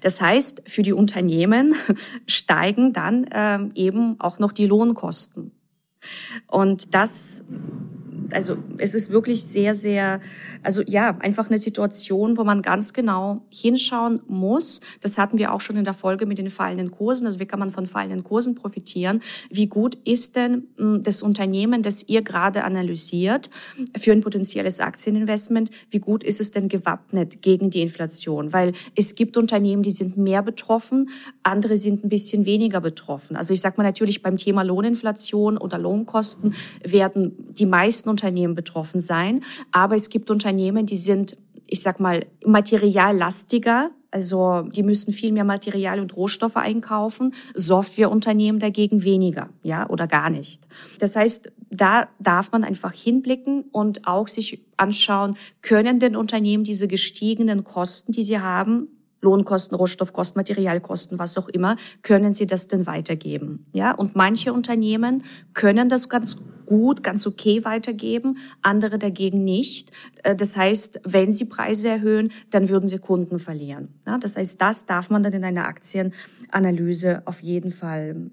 Das 0.00 0.20
heißt, 0.20 0.62
für 0.66 0.82
die 0.82 0.92
Unternehmen 0.92 1.74
steigen 2.26 2.92
dann 2.92 3.26
ähm, 3.32 3.72
eben 3.74 4.20
auch 4.20 4.38
noch 4.38 4.52
die 4.52 4.66
Lohnkosten. 4.66 5.52
Und 6.46 6.94
das 6.94 7.44
also 8.32 8.56
es 8.78 8.94
ist 8.94 9.10
wirklich 9.10 9.44
sehr, 9.44 9.74
sehr, 9.74 10.20
also 10.62 10.82
ja, 10.86 11.16
einfach 11.20 11.48
eine 11.48 11.58
Situation, 11.58 12.36
wo 12.36 12.44
man 12.44 12.62
ganz 12.62 12.92
genau 12.92 13.42
hinschauen 13.50 14.22
muss. 14.28 14.80
Das 15.00 15.18
hatten 15.18 15.38
wir 15.38 15.52
auch 15.52 15.60
schon 15.60 15.76
in 15.76 15.84
der 15.84 15.94
Folge 15.94 16.26
mit 16.26 16.38
den 16.38 16.50
fallenden 16.50 16.90
Kursen. 16.90 17.26
Also 17.26 17.40
wie 17.40 17.46
kann 17.46 17.58
man 17.58 17.70
von 17.70 17.86
fallenden 17.86 18.24
Kursen 18.24 18.54
profitieren? 18.54 19.20
Wie 19.50 19.66
gut 19.66 19.96
ist 20.04 20.36
denn 20.36 20.68
hm, 20.76 21.02
das 21.02 21.22
Unternehmen, 21.22 21.82
das 21.82 22.08
ihr 22.08 22.22
gerade 22.22 22.64
analysiert 22.64 23.50
für 23.96 24.12
ein 24.12 24.20
potenzielles 24.20 24.80
Aktieninvestment? 24.80 25.70
Wie 25.90 25.98
gut 25.98 26.24
ist 26.24 26.40
es 26.40 26.50
denn 26.50 26.68
gewappnet 26.68 27.42
gegen 27.42 27.70
die 27.70 27.82
Inflation? 27.82 28.52
Weil 28.52 28.72
es 28.94 29.14
gibt 29.14 29.36
Unternehmen, 29.36 29.82
die 29.82 29.90
sind 29.90 30.16
mehr 30.16 30.42
betroffen, 30.42 31.10
andere 31.42 31.76
sind 31.76 32.04
ein 32.04 32.08
bisschen 32.08 32.46
weniger 32.46 32.80
betroffen. 32.80 33.36
Also 33.36 33.54
ich 33.54 33.60
sage 33.60 33.76
mal 33.78 33.84
natürlich 33.84 34.22
beim 34.22 34.36
Thema 34.36 34.62
Lohninflation 34.62 35.58
oder 35.58 35.78
Lohnkosten 35.78 36.54
werden 36.84 37.32
die 37.54 37.66
meisten 37.66 38.08
Unternehmen 38.20 38.54
betroffen 38.54 39.00
sein. 39.00 39.42
Aber 39.72 39.94
es 39.94 40.10
gibt 40.10 40.30
Unternehmen, 40.30 40.84
die 40.84 40.96
sind, 40.96 41.38
ich 41.66 41.80
sag 41.82 42.00
mal, 42.00 42.26
materiallastiger. 42.44 43.90
Also 44.10 44.62
die 44.62 44.82
müssen 44.82 45.12
viel 45.12 45.32
mehr 45.32 45.44
Material 45.44 46.00
und 46.00 46.14
Rohstoffe 46.16 46.56
einkaufen. 46.56 47.32
Softwareunternehmen 47.54 48.60
dagegen 48.60 49.04
weniger, 49.04 49.48
ja, 49.62 49.88
oder 49.88 50.06
gar 50.06 50.28
nicht. 50.28 50.66
Das 50.98 51.16
heißt, 51.16 51.52
da 51.70 52.08
darf 52.18 52.52
man 52.52 52.64
einfach 52.64 52.92
hinblicken 52.92 53.62
und 53.72 54.06
auch 54.06 54.28
sich 54.28 54.60
anschauen, 54.76 55.36
können 55.62 55.98
denn 56.00 56.16
Unternehmen 56.16 56.64
diese 56.64 56.88
gestiegenen 56.88 57.64
Kosten, 57.64 58.12
die 58.12 58.24
sie 58.24 58.40
haben, 58.40 58.88
Lohnkosten, 59.20 59.76
Rohstoffkosten, 59.76 60.38
Materialkosten, 60.38 61.18
was 61.18 61.36
auch 61.36 61.48
immer, 61.48 61.76
können 62.02 62.32
sie 62.32 62.46
das 62.46 62.68
denn 62.68 62.86
weitergeben? 62.86 63.66
Ja, 63.72 63.92
und 63.92 64.16
manche 64.16 64.52
Unternehmen 64.52 65.22
können 65.52 65.88
das 65.88 66.08
ganz 66.08 66.38
gut, 66.70 67.02
ganz 67.02 67.26
okay 67.26 67.64
weitergeben, 67.64 68.38
andere 68.62 68.98
dagegen 68.98 69.44
nicht. 69.44 69.90
Äh, 70.22 70.36
das 70.36 70.56
heißt, 70.56 71.00
wenn 71.04 71.32
sie 71.32 71.46
Preise 71.46 71.88
erhöhen, 71.88 72.32
dann 72.50 72.68
würden 72.68 72.86
sie 72.86 72.98
Kunden 72.98 73.38
verlieren. 73.38 74.00
Ja, 74.06 74.18
das 74.18 74.36
heißt, 74.36 74.60
das 74.60 74.86
darf 74.86 75.10
man 75.10 75.22
dann 75.22 75.32
in 75.32 75.44
einer 75.44 75.66
Aktienanalyse 75.66 77.22
auf 77.26 77.40
jeden 77.40 77.72
Fall 77.72 78.30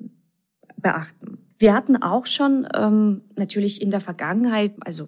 beachten. 0.77 1.39
Wir 1.59 1.73
hatten 1.73 1.97
auch 1.97 2.27
schon 2.27 2.67
ähm, 2.75 3.21
natürlich 3.35 3.81
in 3.81 3.89
der 3.89 3.99
Vergangenheit, 3.99 4.73
also 4.81 5.07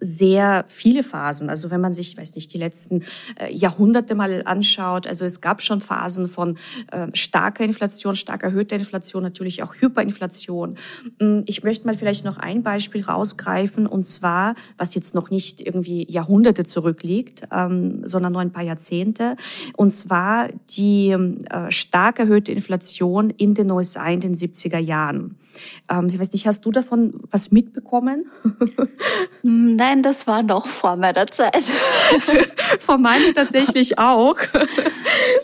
sehr 0.00 0.64
viele 0.68 1.02
Phasen. 1.02 1.48
Also 1.48 1.70
wenn 1.70 1.80
man 1.80 1.92
sich, 1.92 2.16
weiß 2.16 2.34
nicht, 2.34 2.52
die 2.52 2.58
letzten 2.58 3.02
äh, 3.38 3.52
Jahrhunderte 3.52 4.14
mal 4.14 4.42
anschaut, 4.44 5.06
also 5.06 5.24
es 5.24 5.40
gab 5.40 5.62
schon 5.62 5.80
Phasen 5.80 6.26
von 6.26 6.58
äh, 6.92 7.08
starker 7.14 7.64
Inflation, 7.64 8.14
stark 8.14 8.42
erhöhter 8.42 8.76
Inflation, 8.76 9.22
natürlich 9.22 9.62
auch 9.62 9.74
Hyperinflation. 9.74 10.76
Hm, 11.20 11.44
ich 11.46 11.62
möchte 11.62 11.86
mal 11.86 11.96
vielleicht 11.96 12.24
noch 12.24 12.36
ein 12.36 12.62
Beispiel 12.62 13.04
rausgreifen 13.04 13.86
und 13.86 14.04
zwar, 14.04 14.54
was 14.78 14.94
jetzt 14.94 15.14
noch 15.14 15.30
nicht 15.30 15.60
irgendwie 15.60 16.06
Jahrhunderte 16.10 16.64
zurückliegt, 16.64 17.48
ähm, 17.52 18.06
sondern 18.06 18.32
nur 18.32 18.42
ein 18.42 18.52
paar 18.52 18.64
Jahrzehnte, 18.64 19.36
und 19.76 19.90
zwar 19.90 20.48
die 20.70 21.10
äh, 21.10 21.70
stark 21.70 22.18
erhöhte 22.18 22.52
Inflation 22.52 23.30
in 23.30 23.54
den 23.54 23.70
USA 23.70 24.06
in 24.08 24.20
den 24.20 24.34
70er 24.34 24.78
Jahren. 24.78 25.36
Ähm, 25.88 26.08
ich 26.08 26.18
weiß 26.18 26.32
nicht, 26.32 26.46
hast 26.46 26.64
du 26.64 26.70
davon 26.70 27.14
was 27.30 27.50
mitbekommen? 27.50 28.28
Nein 29.86 30.02
das 30.02 30.26
war 30.26 30.42
noch 30.42 30.66
vor 30.66 30.96
meiner 30.96 31.28
Zeit. 31.28 31.62
vor 32.80 32.98
meiner 32.98 33.32
tatsächlich 33.32 34.00
auch. 34.00 34.34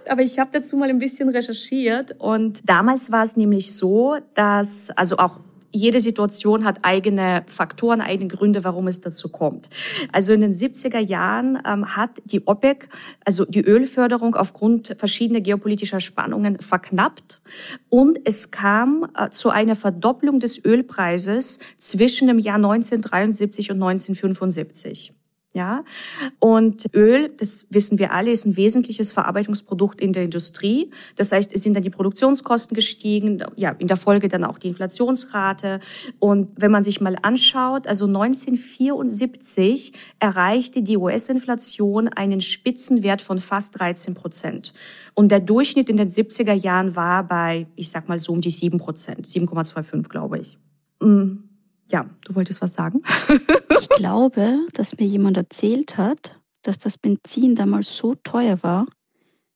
Aber 0.08 0.22
ich 0.22 0.40
habe 0.40 0.50
dazu 0.52 0.76
mal 0.76 0.88
ein 0.90 0.98
bisschen 0.98 1.28
recherchiert 1.28 2.16
und 2.18 2.68
damals 2.68 3.12
war 3.12 3.22
es 3.22 3.36
nämlich 3.36 3.76
so, 3.76 4.16
dass 4.34 4.90
also 4.90 5.18
auch 5.18 5.38
jede 5.72 6.00
Situation 6.00 6.64
hat 6.64 6.80
eigene 6.82 7.44
Faktoren, 7.46 8.00
eigene 8.00 8.28
Gründe, 8.28 8.64
warum 8.64 8.86
es 8.86 9.00
dazu 9.00 9.28
kommt. 9.28 9.70
Also 10.12 10.32
in 10.32 10.40
den 10.40 10.52
70er 10.52 10.98
Jahren 10.98 11.58
ähm, 11.66 11.96
hat 11.96 12.10
die 12.24 12.46
OPEC, 12.46 12.88
also 13.24 13.44
die 13.44 13.62
Ölförderung 13.62 14.34
aufgrund 14.34 14.94
verschiedener 14.98 15.40
geopolitischer 15.40 16.00
Spannungen 16.00 16.60
verknappt 16.60 17.40
und 17.88 18.18
es 18.24 18.50
kam 18.50 19.06
äh, 19.16 19.30
zu 19.30 19.50
einer 19.50 19.74
Verdopplung 19.74 20.40
des 20.40 20.62
Ölpreises 20.64 21.58
zwischen 21.78 22.28
dem 22.28 22.38
Jahr 22.38 22.56
1973 22.56 23.70
und 23.70 23.82
1975. 23.82 25.14
Ja, 25.54 25.84
und 26.38 26.86
Öl, 26.94 27.28
das 27.36 27.66
wissen 27.68 27.98
wir 27.98 28.14
alle, 28.14 28.30
ist 28.30 28.46
ein 28.46 28.56
wesentliches 28.56 29.12
Verarbeitungsprodukt 29.12 30.00
in 30.00 30.14
der 30.14 30.24
Industrie. 30.24 30.90
Das 31.16 31.30
heißt, 31.30 31.52
es 31.52 31.62
sind 31.62 31.74
dann 31.74 31.82
die 31.82 31.90
Produktionskosten 31.90 32.74
gestiegen, 32.74 33.44
ja, 33.56 33.72
in 33.72 33.86
der 33.86 33.98
Folge 33.98 34.28
dann 34.28 34.44
auch 34.44 34.58
die 34.58 34.68
Inflationsrate. 34.68 35.80
Und 36.18 36.48
wenn 36.56 36.70
man 36.70 36.84
sich 36.84 37.02
mal 37.02 37.18
anschaut, 37.20 37.86
also 37.86 38.06
1974 38.06 39.92
erreichte 40.18 40.80
die 40.80 40.96
US-Inflation 40.96 42.08
einen 42.08 42.40
Spitzenwert 42.40 43.20
von 43.20 43.38
fast 43.38 43.78
13 43.78 44.14
Prozent. 44.14 44.72
Und 45.12 45.28
der 45.30 45.40
Durchschnitt 45.40 45.90
in 45.90 45.98
den 45.98 46.08
70er 46.08 46.54
Jahren 46.54 46.96
war 46.96 47.28
bei, 47.28 47.66
ich 47.76 47.90
sag 47.90 48.08
mal 48.08 48.18
so 48.18 48.32
um 48.32 48.40
die 48.40 48.48
7 48.48 48.78
Prozent, 48.78 49.26
7,25 49.26 50.08
glaube 50.08 50.38
ich. 50.38 50.56
Mm 51.00 51.51
ja, 51.92 52.06
du 52.24 52.34
wolltest 52.34 52.62
was 52.62 52.74
sagen? 52.74 53.00
ich 53.80 53.88
glaube, 53.90 54.58
dass 54.72 54.96
mir 54.96 55.06
jemand 55.06 55.36
erzählt 55.36 55.98
hat, 55.98 56.38
dass 56.62 56.78
das 56.78 56.96
Benzin 56.98 57.54
damals 57.54 57.96
so 57.96 58.14
teuer 58.14 58.62
war, 58.62 58.86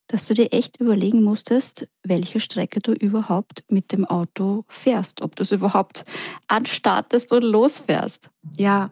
dass 0.09 0.27
du 0.27 0.35
dir 0.35 0.53
echt 0.53 0.79
überlegen 0.79 1.23
musstest, 1.23 1.89
welche 2.05 2.39
Strecke 2.39 2.81
du 2.81 2.93
überhaupt 2.93 3.65
mit 3.69 3.91
dem 3.91 4.05
Auto 4.05 4.65
fährst, 4.69 5.23
ob 5.23 5.35
du 5.35 5.43
es 5.43 5.51
überhaupt 5.51 6.05
anstartest 6.47 7.33
und 7.33 7.43
losfährst. 7.43 8.31
Ja, 8.57 8.91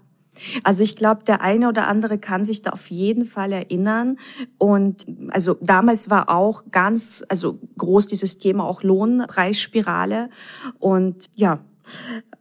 also 0.65 0.83
ich 0.83 0.97
glaube, 0.97 1.23
der 1.25 1.41
eine 1.41 1.69
oder 1.69 1.87
andere 1.87 2.19
kann 2.19 2.45
sich 2.45 2.63
da 2.63 2.71
auf 2.71 2.91
jeden 2.91 3.25
Fall 3.25 3.53
erinnern. 3.53 4.17
Und 4.59 5.07
also 5.29 5.57
damals 5.61 6.11
war 6.11 6.29
auch 6.29 6.65
ganz, 6.73 7.25
also 7.29 7.61
groß 7.79 8.09
dieses 8.09 8.39
Thema 8.39 8.65
auch 8.65 8.83
Lohnpreisspirale. 8.83 10.31
Und 10.81 11.27
ja, 11.35 11.61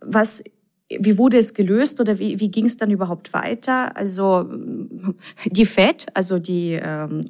was 0.02 0.44
wie 0.90 1.18
wurde 1.18 1.38
es 1.38 1.54
gelöst 1.54 2.00
oder 2.00 2.20
wie, 2.20 2.40
wie 2.40 2.52
ging 2.52 2.66
es 2.66 2.78
dann 2.78 2.92
überhaupt 2.92 3.34
weiter? 3.34 3.96
Also 3.96 4.50
die 5.46 5.66
Fed, 5.66 6.08
also 6.14 6.40
die 6.40 6.74
ähm, 6.74 7.22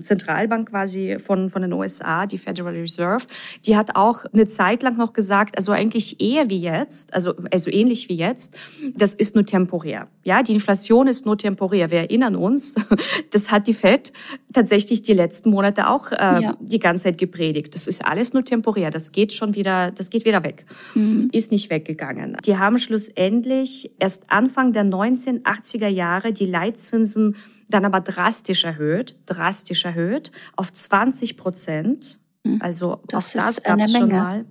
Zentralbank 0.00 0.70
quasi 0.70 1.18
von, 1.18 1.50
von 1.50 1.62
den 1.62 1.72
USA, 1.72 2.26
die 2.26 2.38
Federal 2.38 2.74
Reserve, 2.74 3.26
die 3.66 3.76
hat 3.76 3.96
auch 3.96 4.24
eine 4.32 4.46
Zeit 4.46 4.82
lang 4.82 4.96
noch 4.96 5.12
gesagt, 5.12 5.56
also 5.56 5.72
eigentlich 5.72 6.20
eher 6.20 6.50
wie 6.50 6.58
jetzt, 6.58 7.14
also, 7.14 7.34
also 7.50 7.70
ähnlich 7.70 8.08
wie 8.08 8.16
jetzt, 8.16 8.56
das 8.94 9.14
ist 9.14 9.34
nur 9.34 9.46
temporär. 9.46 10.08
Ja, 10.22 10.42
die 10.42 10.52
Inflation 10.52 11.08
ist 11.08 11.26
nur 11.26 11.38
temporär. 11.38 11.90
Wir 11.90 12.00
erinnern 12.00 12.36
uns, 12.36 12.74
das 13.30 13.50
hat 13.50 13.66
die 13.66 13.74
Fed 13.74 14.12
tatsächlich 14.52 15.02
die 15.02 15.12
letzten 15.12 15.50
Monate 15.50 15.88
auch 15.88 16.10
äh, 16.12 16.16
ja. 16.16 16.56
die 16.60 16.78
ganze 16.78 17.04
Zeit 17.04 17.18
gepredigt. 17.18 17.74
Das 17.74 17.86
ist 17.86 18.04
alles 18.04 18.32
nur 18.32 18.44
temporär. 18.44 18.90
Das 18.90 19.12
geht 19.12 19.32
schon 19.32 19.54
wieder, 19.54 19.90
das 19.90 20.10
geht 20.10 20.24
wieder 20.24 20.42
weg. 20.42 20.66
Mhm. 20.94 21.28
Ist 21.32 21.52
nicht 21.52 21.70
weggegangen. 21.70 22.36
Die 22.44 22.58
haben 22.58 22.78
schlussendlich 22.78 23.92
erst 23.98 24.30
Anfang 24.30 24.72
der 24.72 24.84
1980er 24.84 25.88
Jahre 25.88 26.32
die 26.32 26.46
Leitzinsen 26.46 27.36
dann 27.68 27.84
aber 27.84 28.00
drastisch 28.00 28.64
erhöht, 28.64 29.16
drastisch 29.26 29.84
erhöht 29.84 30.32
auf 30.56 30.72
20 30.72 31.36
Prozent. 31.36 32.18
Hm. 32.44 32.58
Also 32.60 33.00
das 33.06 33.26
auch 33.26 33.32
das 33.32 33.62
gab 33.62 33.78
es 33.78 33.92
schon 33.92 34.08
mal. 34.08 34.44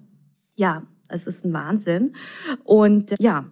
Ja, 0.56 0.84
es 1.10 1.28
ist 1.28 1.46
ein 1.46 1.54
Wahnsinn. 1.54 2.14
Und 2.64 3.14
ja, 3.20 3.46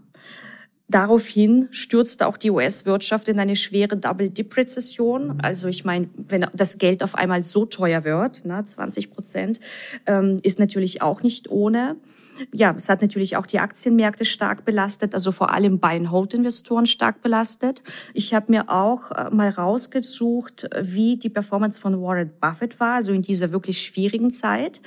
Daraufhin 0.89 1.67
stürzte 1.71 2.27
auch 2.27 2.37
die 2.37 2.49
US-Wirtschaft 2.49 3.27
in 3.27 3.39
eine 3.39 3.57
schwere 3.57 3.97
Double-Dip-Rezession. 3.97 5.41
Also 5.41 5.67
ich 5.67 5.83
meine, 5.83 6.09
wenn 6.15 6.45
das 6.53 6.77
Geld 6.77 7.03
auf 7.03 7.15
einmal 7.15 7.43
so 7.43 7.65
teuer 7.65 8.05
wird, 8.05 8.45
ne, 8.45 8.63
20 8.63 9.11
Prozent, 9.11 9.59
ähm, 10.05 10.37
ist 10.43 10.59
natürlich 10.59 11.01
auch 11.01 11.23
nicht 11.23 11.49
ohne. 11.49 11.97
Ja, 12.53 12.73
es 12.77 12.87
hat 12.87 13.01
natürlich 13.01 13.35
auch 13.35 13.45
die 13.45 13.59
Aktienmärkte 13.59 14.23
stark 14.23 14.63
belastet, 14.63 15.13
also 15.13 15.33
vor 15.33 15.51
allem 15.51 15.79
Buy-and-Hold-Investoren 15.79 16.85
stark 16.85 17.21
belastet. 17.21 17.81
Ich 18.13 18.33
habe 18.33 18.51
mir 18.51 18.69
auch 18.69 19.11
äh, 19.11 19.29
mal 19.29 19.49
rausgesucht, 19.49 20.69
wie 20.81 21.17
die 21.17 21.29
Performance 21.29 21.81
von 21.81 22.01
Warren 22.01 22.31
Buffett 22.39 22.79
war, 22.79 22.95
also 22.95 23.11
in 23.11 23.23
dieser 23.23 23.51
wirklich 23.51 23.81
schwierigen 23.81 24.31
Zeit. 24.31 24.81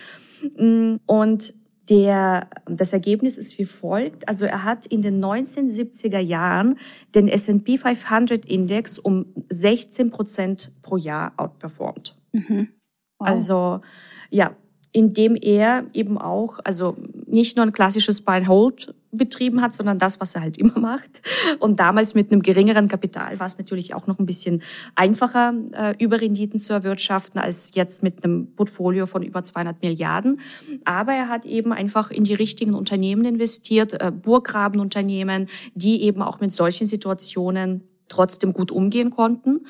Mm, 0.57 0.97
und 1.05 1.53
der, 1.91 2.49
das 2.67 2.93
Ergebnis 2.93 3.37
ist 3.37 3.59
wie 3.59 3.65
folgt. 3.65 4.29
Also 4.29 4.47
er 4.47 4.63
hat 4.65 4.87
in 4.87 5.03
den 5.03 5.23
1970er 5.23 6.21
Jahren 6.21 6.79
den 7.15 7.27
S&P 7.27 7.77
500 7.79 8.47
Index 8.47 8.99
um 8.99 9.27
16 9.49 10.11
Prozent 10.11 10.71
pro 10.83 10.97
Jahr 10.97 11.33
outperformed. 11.37 12.17
Mhm. 12.33 12.69
Wow. 13.19 13.29
Also 13.29 13.81
ja, 14.31 14.55
indem 14.93 15.37
er 15.37 15.85
eben 15.93 16.19
auch, 16.19 16.59
also 16.65 16.97
nicht 17.27 17.57
nur 17.57 17.65
ein 17.65 17.73
klassisches 17.73 18.23
Buy 18.23 18.39
and 18.39 18.49
Hold 18.49 18.95
betrieben 19.13 19.61
hat, 19.61 19.75
sondern 19.75 19.99
das, 19.99 20.21
was 20.21 20.35
er 20.35 20.41
halt 20.41 20.59
immer 20.59 20.79
macht. 20.79 21.23
Und 21.59 21.81
damals 21.81 22.15
mit 22.15 22.31
einem 22.31 22.43
geringeren 22.43 22.89
Kapital 22.89 23.39
war 23.39 23.47
es 23.47 23.59
natürlich 23.59 23.95
auch 23.95 24.07
noch 24.07 24.19
ein 24.19 24.27
bisschen 24.27 24.63
einfacher, 24.95 25.55
äh, 25.73 25.95
Überrenditen 26.03 26.59
zu 26.59 26.73
erwirtschaften, 26.73 27.41
als 27.41 27.73
jetzt 27.75 28.03
mit 28.03 28.25
einem 28.25 28.55
Portfolio 28.55 29.07
von 29.07 29.23
über 29.23 29.43
200 29.43 29.83
Milliarden. 29.83 30.39
Aber 30.85 31.13
er 31.13 31.29
hat 31.29 31.47
eben 31.47 31.73
einfach 31.73 32.11
in 32.11 32.25
die 32.25 32.35
richtigen 32.35 32.75
Unternehmen 32.75 33.25
investiert, 33.25 34.01
äh, 34.01 34.11
Burggrabenunternehmen, 34.11 35.49
die 35.75 36.03
eben 36.03 36.23
auch 36.23 36.41
mit 36.41 36.53
solchen 36.53 36.87
Situationen 36.87 37.85
trotzdem 38.09 38.53
gut 38.53 38.73
umgehen 38.73 39.11
konnten. 39.11 39.61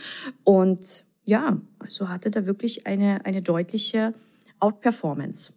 Und 0.45 1.05
ja, 1.25 1.59
also 1.79 2.09
hatte 2.09 2.31
da 2.31 2.47
wirklich 2.47 2.87
eine, 2.87 3.25
eine 3.25 3.43
deutliche 3.43 4.15
Outperformance. 4.61 5.53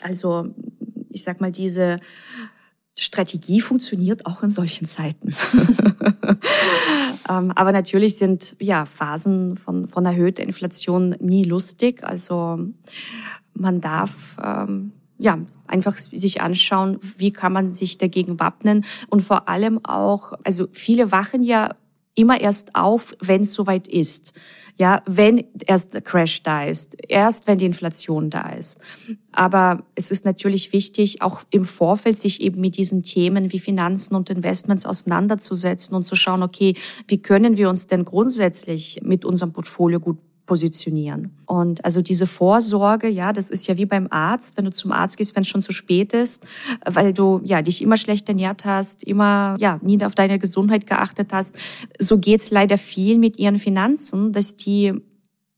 Also 0.00 0.54
ich 1.10 1.22
sag 1.22 1.40
mal, 1.40 1.52
diese 1.52 2.00
Strategie 2.98 3.60
funktioniert 3.60 4.26
auch 4.26 4.42
in 4.42 4.50
solchen 4.50 4.86
Zeiten. 4.86 5.34
ähm, 7.28 7.52
aber 7.52 7.72
natürlich 7.72 8.16
sind 8.16 8.56
ja 8.60 8.86
Phasen 8.86 9.56
von, 9.56 9.88
von 9.88 10.06
erhöhter 10.06 10.42
Inflation 10.42 11.16
nie 11.20 11.44
lustig. 11.44 12.04
Also 12.04 12.60
man 13.52 13.80
darf 13.80 14.36
ähm, 14.42 14.92
ja 15.18 15.38
einfach 15.66 15.96
sich 15.96 16.40
anschauen, 16.40 16.98
wie 17.18 17.32
kann 17.32 17.52
man 17.52 17.74
sich 17.74 17.98
dagegen 17.98 18.38
wappnen 18.38 18.84
und 19.08 19.22
vor 19.22 19.48
allem 19.48 19.84
auch, 19.84 20.32
also 20.44 20.68
viele 20.72 21.10
wachen 21.10 21.42
ja 21.42 21.74
immer 22.14 22.40
erst 22.40 22.76
auf, 22.76 23.16
wenn 23.20 23.40
es 23.40 23.54
soweit 23.54 23.88
ist. 23.88 24.34
Ja, 24.76 25.02
wenn 25.06 25.44
erst 25.66 25.94
der 25.94 26.00
Crash 26.00 26.42
da 26.42 26.64
ist, 26.64 26.96
erst 27.08 27.46
wenn 27.46 27.58
die 27.58 27.66
Inflation 27.66 28.28
da 28.28 28.50
ist. 28.50 28.80
Aber 29.30 29.84
es 29.94 30.10
ist 30.10 30.24
natürlich 30.24 30.72
wichtig, 30.72 31.22
auch 31.22 31.42
im 31.50 31.64
Vorfeld 31.64 32.16
sich 32.16 32.40
eben 32.40 32.60
mit 32.60 32.76
diesen 32.76 33.04
Themen 33.04 33.52
wie 33.52 33.60
Finanzen 33.60 34.16
und 34.16 34.30
Investments 34.30 34.84
auseinanderzusetzen 34.84 35.94
und 35.94 36.02
zu 36.02 36.16
schauen, 36.16 36.42
okay, 36.42 36.74
wie 37.06 37.22
können 37.22 37.56
wir 37.56 37.68
uns 37.68 37.86
denn 37.86 38.04
grundsätzlich 38.04 39.00
mit 39.04 39.24
unserem 39.24 39.52
Portfolio 39.52 40.00
gut 40.00 40.18
positionieren. 40.46 41.30
Und 41.46 41.84
also 41.84 42.02
diese 42.02 42.26
Vorsorge, 42.26 43.08
ja, 43.08 43.32
das 43.32 43.50
ist 43.50 43.66
ja 43.66 43.76
wie 43.76 43.86
beim 43.86 44.08
Arzt, 44.10 44.56
wenn 44.56 44.64
du 44.64 44.70
zum 44.70 44.92
Arzt 44.92 45.16
gehst, 45.16 45.34
wenn 45.34 45.42
es 45.42 45.48
schon 45.48 45.62
zu 45.62 45.72
spät 45.72 46.12
ist, 46.12 46.46
weil 46.84 47.12
du 47.12 47.40
ja 47.44 47.62
dich 47.62 47.80
immer 47.80 47.96
schlecht 47.96 48.28
ernährt 48.28 48.64
hast, 48.64 49.02
immer 49.02 49.56
ja 49.58 49.78
nie 49.82 50.02
auf 50.04 50.14
deine 50.14 50.38
Gesundheit 50.38 50.86
geachtet 50.86 51.32
hast. 51.32 51.56
So 51.98 52.18
geht's 52.18 52.50
leider 52.50 52.78
viel 52.78 53.18
mit 53.18 53.38
ihren 53.38 53.58
Finanzen, 53.58 54.32
dass 54.32 54.56
die 54.56 54.92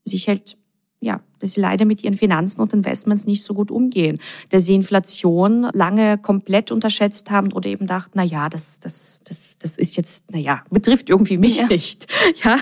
sich 0.04 0.28
halt 0.28 0.56
ja, 1.00 1.20
dass 1.40 1.52
sie 1.52 1.60
leider 1.60 1.84
mit 1.84 2.02
ihren 2.02 2.16
Finanzen 2.16 2.60
und 2.60 2.72
Investments 2.72 3.26
nicht 3.26 3.42
so 3.42 3.54
gut 3.54 3.70
umgehen, 3.70 4.18
dass 4.48 4.64
sie 4.64 4.74
Inflation 4.74 5.68
lange 5.72 6.18
komplett 6.18 6.70
unterschätzt 6.70 7.30
haben 7.30 7.52
oder 7.52 7.68
eben 7.68 7.86
dachten, 7.86 8.12
na 8.14 8.24
ja, 8.24 8.48
das, 8.48 8.80
das, 8.80 9.20
das, 9.24 9.58
das 9.58 9.76
ist 9.76 9.96
jetzt, 9.96 10.26
na 10.30 10.38
ja, 10.38 10.64
betrifft 10.70 11.10
irgendwie 11.10 11.38
mich 11.38 11.58
ja. 11.58 11.66
nicht, 11.66 12.06
ja, 12.44 12.58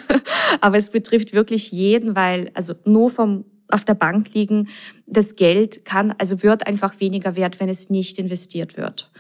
aber 0.60 0.76
es 0.76 0.90
betrifft 0.90 1.32
wirklich 1.32 1.70
jeden, 1.70 2.16
weil 2.16 2.50
also 2.54 2.75
nur 2.84 3.10
vom 3.10 3.44
auf 3.68 3.84
der 3.84 3.94
Bank 3.94 4.34
liegen, 4.34 4.68
das 5.06 5.36
Geld 5.36 5.84
kann, 5.84 6.14
also 6.18 6.42
wird 6.42 6.66
einfach 6.66 7.00
weniger 7.00 7.34
wert, 7.34 7.60
wenn 7.60 7.70
es 7.70 7.88
nicht 7.88 8.18
investiert 8.18 8.76
wird. 8.76 9.10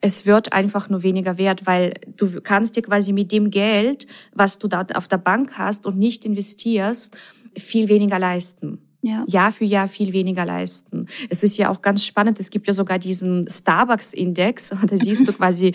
Es 0.00 0.26
wird 0.26 0.52
einfach 0.52 0.90
nur 0.90 1.02
weniger 1.02 1.38
wert, 1.38 1.66
weil 1.66 1.94
du 2.16 2.40
kannst 2.42 2.76
dir 2.76 2.82
quasi 2.82 3.12
mit 3.12 3.32
dem 3.32 3.50
Geld, 3.50 4.06
was 4.32 4.58
du 4.58 4.68
da 4.68 4.84
auf 4.94 5.08
der 5.08 5.18
Bank 5.18 5.56
hast 5.56 5.86
und 5.86 5.96
nicht 5.96 6.26
investierst, 6.26 7.16
viel 7.56 7.88
weniger 7.88 8.18
leisten. 8.18 8.78
Ja. 9.04 9.22
Jahr 9.26 9.52
für 9.52 9.66
Jahr 9.66 9.86
viel 9.86 10.14
weniger 10.14 10.46
leisten. 10.46 11.06
Es 11.28 11.42
ist 11.42 11.58
ja 11.58 11.68
auch 11.68 11.82
ganz 11.82 12.06
spannend, 12.06 12.40
es 12.40 12.48
gibt 12.48 12.66
ja 12.66 12.72
sogar 12.72 12.98
diesen 12.98 13.46
Starbucks-Index, 13.50 14.70
da 14.88 14.96
siehst 14.96 15.28
du 15.28 15.32
quasi, 15.34 15.74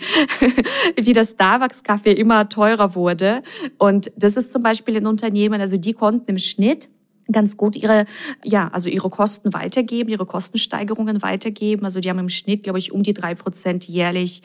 wie 1.00 1.12
der 1.12 1.24
Starbucks-Kaffee 1.24 2.12
immer 2.12 2.48
teurer 2.48 2.96
wurde. 2.96 3.42
Und 3.78 4.10
das 4.16 4.36
ist 4.36 4.50
zum 4.50 4.64
Beispiel 4.64 4.96
ein 4.96 5.06
Unternehmen, 5.06 5.60
also 5.60 5.76
die 5.76 5.92
konnten 5.92 6.28
im 6.28 6.38
Schnitt 6.38 6.88
ganz 7.30 7.56
gut 7.56 7.76
ihre, 7.76 8.06
ja, 8.44 8.68
also 8.72 8.88
ihre 8.90 9.10
Kosten 9.10 9.52
weitergeben, 9.52 10.10
ihre 10.10 10.26
Kostensteigerungen 10.26 11.22
weitergeben. 11.22 11.84
Also 11.84 12.00
die 12.00 12.10
haben 12.10 12.18
im 12.18 12.28
Schnitt, 12.28 12.64
glaube 12.64 12.80
ich, 12.80 12.90
um 12.90 13.04
die 13.04 13.14
drei 13.14 13.36
Prozent 13.36 13.86
jährlich 13.86 14.42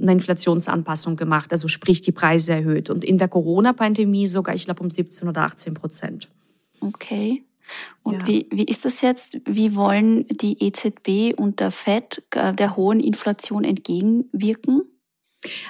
eine 0.00 0.10
Inflationsanpassung 0.10 1.14
gemacht, 1.14 1.52
also 1.52 1.68
sprich 1.68 2.00
die 2.00 2.10
Preise 2.10 2.52
erhöht. 2.52 2.90
Und 2.90 3.04
in 3.04 3.18
der 3.18 3.28
Corona-Pandemie 3.28 4.26
sogar, 4.26 4.56
ich 4.56 4.64
glaube, 4.64 4.82
um 4.82 4.90
17 4.90 5.28
oder 5.28 5.42
18 5.42 5.74
Prozent. 5.74 6.28
Okay. 6.84 7.44
Und 8.02 8.20
ja. 8.20 8.26
wie, 8.26 8.46
wie 8.50 8.64
ist 8.64 8.84
das 8.84 9.00
jetzt? 9.00 9.40
Wie 9.46 9.74
wollen 9.74 10.26
die 10.28 10.62
EZB 10.62 11.38
und 11.38 11.60
der 11.60 11.70
FED 11.70 12.22
äh, 12.32 12.52
der 12.52 12.76
hohen 12.76 13.00
Inflation 13.00 13.64
entgegenwirken? 13.64 14.82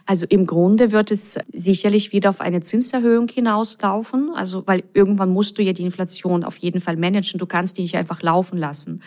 Also 0.06 0.26
im 0.28 0.46
Grunde 0.46 0.92
wird 0.92 1.10
es 1.10 1.38
sicherlich 1.52 2.12
wieder 2.12 2.30
auf 2.30 2.40
eine 2.40 2.60
Zinserhöhung 2.60 3.28
hinauslaufen. 3.28 4.30
Also, 4.34 4.62
weil 4.66 4.84
irgendwann 4.92 5.30
musst 5.30 5.58
du 5.58 5.62
ja 5.62 5.72
die 5.72 5.82
Inflation 5.82 6.44
auf 6.44 6.56
jeden 6.56 6.80
Fall 6.80 6.96
managen. 6.96 7.38
Du 7.38 7.46
kannst 7.46 7.78
die 7.78 7.82
nicht 7.82 7.96
einfach 7.96 8.22
laufen 8.22 8.58
lassen. 8.58 9.02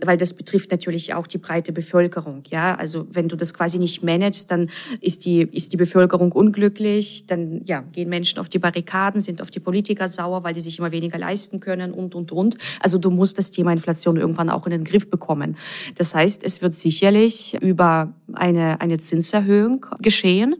Weil 0.00 0.16
das 0.16 0.34
betrifft 0.34 0.70
natürlich 0.70 1.14
auch 1.14 1.26
die 1.26 1.38
breite 1.38 1.72
Bevölkerung. 1.72 2.42
Ja, 2.50 2.74
also 2.74 3.06
wenn 3.10 3.28
du 3.28 3.36
das 3.36 3.54
quasi 3.54 3.78
nicht 3.78 4.02
managst, 4.02 4.50
dann 4.50 4.68
ist 5.00 5.24
die, 5.24 5.42
ist 5.42 5.72
die 5.72 5.76
Bevölkerung 5.76 6.32
unglücklich. 6.32 7.26
Dann, 7.26 7.62
ja, 7.64 7.80
gehen 7.80 8.08
Menschen 8.08 8.38
auf 8.38 8.48
die 8.48 8.58
Barrikaden, 8.58 9.20
sind 9.20 9.42
auf 9.42 9.50
die 9.50 9.60
Politiker 9.60 10.08
sauer, 10.08 10.44
weil 10.44 10.54
die 10.54 10.60
sich 10.60 10.78
immer 10.78 10.92
weniger 10.92 11.18
leisten 11.18 11.60
können 11.60 11.92
und, 11.92 12.14
und, 12.14 12.32
und. 12.32 12.58
Also 12.80 12.98
du 12.98 13.10
musst 13.10 13.38
das 13.38 13.50
Thema 13.50 13.72
Inflation 13.72 14.16
irgendwann 14.16 14.50
auch 14.50 14.66
in 14.66 14.72
den 14.72 14.84
Griff 14.84 15.08
bekommen. 15.10 15.56
Das 15.96 16.14
heißt, 16.14 16.44
es 16.44 16.62
wird 16.62 16.74
sicherlich 16.74 17.56
über 17.60 18.12
eine, 18.34 18.80
eine 18.80 18.98
Zinserhöhung 18.98 19.86
geschehen. 20.12 20.56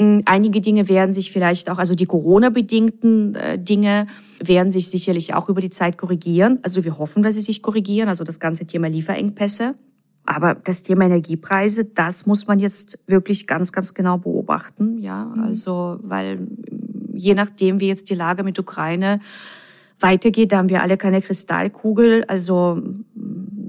Mm, 0.00 0.20
einige 0.24 0.60
Dinge 0.60 0.88
werden 0.88 1.12
sich 1.12 1.30
vielleicht 1.30 1.70
auch, 1.70 1.78
also 1.78 1.94
die 1.94 2.06
Corona-bedingten 2.06 3.34
äh, 3.34 3.58
Dinge 3.58 4.06
werden 4.42 4.70
sich 4.70 4.88
sicherlich 4.88 5.34
auch 5.34 5.48
über 5.48 5.60
die 5.60 5.70
Zeit 5.70 5.98
korrigieren. 5.98 6.58
Also 6.62 6.84
wir 6.84 6.98
hoffen, 6.98 7.22
dass 7.22 7.34
sie 7.34 7.42
sich 7.42 7.62
korrigieren, 7.62 8.08
also 8.08 8.24
das 8.24 8.40
ganze 8.40 8.66
Thema 8.66 8.88
Lieferengpässe. 8.88 9.74
Aber 10.24 10.54
das 10.54 10.82
Thema 10.82 11.06
Energiepreise, 11.06 11.86
das 11.86 12.26
muss 12.26 12.46
man 12.46 12.58
jetzt 12.58 12.98
wirklich 13.06 13.46
ganz, 13.46 13.72
ganz 13.72 13.94
genau 13.94 14.18
beobachten. 14.18 14.98
Ja, 14.98 15.24
mhm. 15.24 15.42
also, 15.42 15.98
weil 16.02 16.46
je 17.14 17.34
nachdem, 17.34 17.80
wie 17.80 17.88
jetzt 17.88 18.10
die 18.10 18.14
Lage 18.14 18.42
mit 18.42 18.58
Ukraine 18.58 19.20
weitergeht, 20.00 20.52
da 20.52 20.58
haben 20.58 20.68
wir 20.68 20.82
alle 20.82 20.98
keine 20.98 21.22
Kristallkugel. 21.22 22.24
Also, 22.28 22.82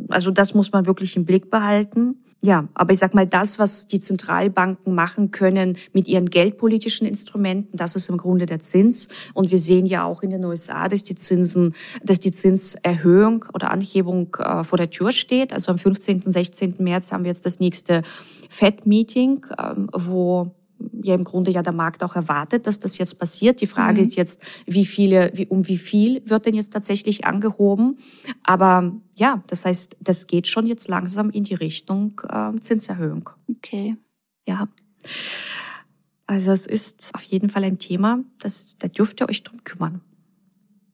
also 0.09 0.31
das 0.31 0.53
muss 0.53 0.71
man 0.71 0.85
wirklich 0.85 1.15
im 1.15 1.25
Blick 1.25 1.49
behalten. 1.49 2.23
Ja, 2.41 2.69
aber 2.73 2.93
ich 2.93 2.99
sag 2.99 3.13
mal, 3.13 3.27
das, 3.27 3.59
was 3.59 3.87
die 3.87 3.99
Zentralbanken 3.99 4.95
machen 4.95 5.31
können 5.31 5.77
mit 5.91 6.07
ihren 6.07 6.29
geldpolitischen 6.29 7.05
Instrumenten, 7.05 7.75
das 7.75 7.97
ist 7.97 8.07
im 8.09 8.15
Grunde 8.15 8.45
der 8.45 8.59
Zins. 8.59 9.09
Und 9.33 9.51
wir 9.51 9.59
sehen 9.59 9.85
ja 9.85 10.05
auch 10.05 10.23
in 10.23 10.29
den 10.29 10.45
USA, 10.45 10.87
dass 10.87 11.03
die 11.03 11.15
Zinsen, 11.15 11.75
dass 12.01 12.21
die 12.21 12.31
Zinserhöhung 12.31 13.43
oder 13.53 13.71
Anhebung 13.71 14.33
äh, 14.39 14.63
vor 14.63 14.77
der 14.77 14.89
Tür 14.89 15.11
steht. 15.11 15.51
Also 15.51 15.73
am 15.73 15.77
15. 15.77 16.23
und 16.25 16.31
16. 16.31 16.75
März 16.79 17.11
haben 17.11 17.25
wir 17.25 17.29
jetzt 17.29 17.45
das 17.45 17.59
nächste 17.59 18.03
FED-Meeting, 18.49 19.45
ähm, 19.61 19.89
wo 19.91 20.51
ja 21.03 21.15
im 21.15 21.23
Grunde 21.23 21.51
ja 21.51 21.61
der 21.61 21.73
Markt 21.73 22.03
auch 22.03 22.15
erwartet, 22.15 22.67
dass 22.67 22.79
das 22.79 22.97
jetzt 22.97 23.19
passiert. 23.19 23.61
Die 23.61 23.67
Frage 23.67 23.97
mhm. 23.97 24.03
ist 24.03 24.15
jetzt, 24.15 24.41
wie 24.65 24.85
viele, 24.85 25.31
wie, 25.33 25.47
um 25.47 25.67
wie 25.67 25.77
viel 25.77 26.21
wird 26.25 26.45
denn 26.45 26.55
jetzt 26.55 26.73
tatsächlich 26.73 27.25
angehoben? 27.25 27.97
Aber 28.43 28.93
ja, 29.15 29.43
das 29.47 29.65
heißt, 29.65 29.97
das 29.99 30.27
geht 30.27 30.47
schon 30.47 30.67
jetzt 30.67 30.87
langsam 30.87 31.29
in 31.29 31.43
die 31.43 31.55
Richtung 31.55 32.21
äh, 32.29 32.59
Zinserhöhung. 32.59 33.29
Okay. 33.49 33.97
Ja. 34.47 34.67
Also 36.27 36.51
es 36.51 36.65
ist 36.65 37.09
auf 37.13 37.23
jeden 37.23 37.49
Fall 37.49 37.63
ein 37.63 37.79
Thema, 37.79 38.23
das, 38.39 38.77
da 38.77 38.87
dürft 38.87 39.21
ihr 39.21 39.29
euch 39.29 39.43
drum 39.43 39.63
kümmern. 39.63 40.01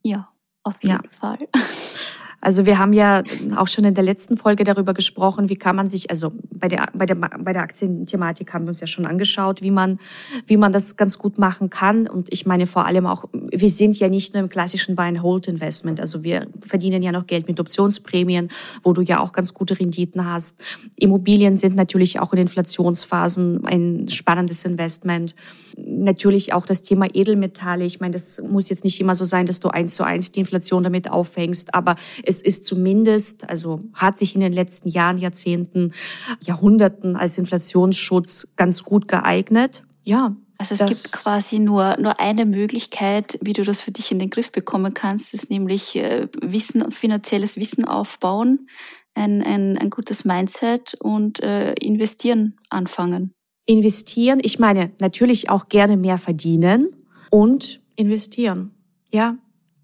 Ja, 0.04 0.30
auf 0.63 0.82
jeden 0.82 0.95
ja. 0.95 1.10
Fall. 1.10 1.39
Also 2.46 2.68
wir 2.68 2.78
haben 2.78 2.94
ja 2.94 3.24
auch 3.56 3.68
schon 3.68 3.86
in 3.86 3.96
der 3.96 4.04
letzten 4.04 4.38
Folge 4.38 4.64
darüber 4.64 4.94
gesprochen, 4.94 5.50
wie 5.50 5.56
kann 5.56 5.76
man 5.76 5.88
sich, 5.88 6.12
also 6.12 6.32
bei 6.52 6.68
der, 6.68 6.90
bei 6.94 7.08
der, 7.08 7.16
bei 7.16 7.54
der 7.54 7.64
Aktienthematik 7.64 8.54
haben 8.54 8.66
wir 8.66 8.70
uns 8.70 8.82
ja 8.82 8.86
schon 8.86 9.08
angeschaut, 9.08 9.64
wie 9.64 9.72
man, 9.72 9.98
wie 10.46 10.56
man 10.56 10.72
das 10.72 10.96
ganz 10.96 11.18
gut 11.18 11.40
machen 11.40 11.72
kann. 11.72 12.08
Und 12.08 12.32
ich 12.32 12.46
meine 12.46 12.68
vor 12.68 12.86
allem 12.86 13.08
auch, 13.08 13.26
wir 13.34 13.70
sind 13.72 13.98
ja 13.98 14.10
nicht 14.10 14.36
nur 14.36 14.44
im 14.44 14.50
klassischen 14.50 14.96
Buy-and-Hold-Investment. 14.96 16.00
Also 16.00 16.24
wir 16.24 16.46
verdienen 16.60 17.02
ja 17.02 17.12
noch 17.12 17.26
Geld 17.26 17.48
mit 17.48 17.60
Optionsprämien, 17.60 18.52
wo 18.84 18.94
du 18.94 19.02
ja 19.02 19.22
auch 19.22 19.32
ganz 19.32 19.56
gute 19.56 19.80
Renditen 19.80 20.32
hast. 20.32 20.62
Immobilien 20.98 21.56
sind 21.56 21.76
natürlich 21.76 22.20
auch 22.20 22.32
in 22.32 22.38
Inflationsphasen 22.38 23.66
ein 23.66 24.08
spannendes 24.08 24.66
Investment. 24.66 25.34
Natürlich 25.78 26.54
auch 26.54 26.66
das 26.66 26.84
Thema 26.84 27.08
Edelmetalle. 27.12 27.86
Ich 27.86 28.00
meine, 28.00 28.14
das 28.14 28.40
muss 28.42 28.70
jetzt 28.70 28.84
nicht 28.84 29.02
immer 29.02 29.16
so 29.16 29.26
sein, 29.26 29.46
dass 29.46 29.60
du 29.60 29.70
eins 29.70 29.96
zu 29.96 30.04
eins 30.04 30.32
die 30.32 30.40
Inflation 30.40 30.84
damit 30.84 31.10
auffängst, 31.10 31.74
aber 31.74 31.96
es 32.24 32.35
ist 32.41 32.65
zumindest, 32.65 33.50
also 33.50 33.80
hat 33.93 34.17
sich 34.17 34.36
in 34.36 34.41
den 34.41 34.54
letzten 34.54 34.89
Jahren, 34.89 35.17
Jahrzehnten, 35.17 35.93
Jahrhunderten 36.41 37.15
als 37.15 37.38
Inflationsschutz 37.38 38.56
ganz 38.56 38.84
gut 38.84 39.08
geeignet. 39.08 39.84
Ja, 40.04 40.36
also 40.58 40.76
es 40.76 40.89
gibt 40.89 41.12
quasi 41.12 41.60
nur, 41.60 41.98
nur 42.00 42.19
eine 42.19 42.45
Möglichkeit, 42.45 43.38
wie 43.41 43.54
du 43.54 43.63
das 43.63 43.82
für 43.82 43.91
dich 43.91 44.12
in 44.12 44.19
den 44.19 44.30
Griff 44.30 44.52
bekommen 44.52 44.93
kannst, 44.93 45.34
ist 45.34 45.50
nämlich 45.50 45.95
äh, 45.95 46.28
Wissen, 46.41 46.91
finanzielles 46.91 47.58
Wissen 47.58 47.86
aufbauen, 47.86 48.67
ein, 49.13 49.41
ein, 49.41 49.78
ein 49.78 49.89
gutes 49.89 50.24
Mindset 50.24 50.95
und 51.02 51.41
äh, 51.41 51.74
investieren 51.74 52.58
anfangen. 52.69 53.34
Investieren, 53.65 54.39
ich 54.41 54.60
meine 54.60 54.91
natürlich 55.02 55.50
auch 55.50 55.67
gerne 55.69 55.98
mehr 55.98 56.17
verdienen 56.17 56.95
und 57.32 57.82
investieren. 57.95 58.71
Ja, 59.12 59.38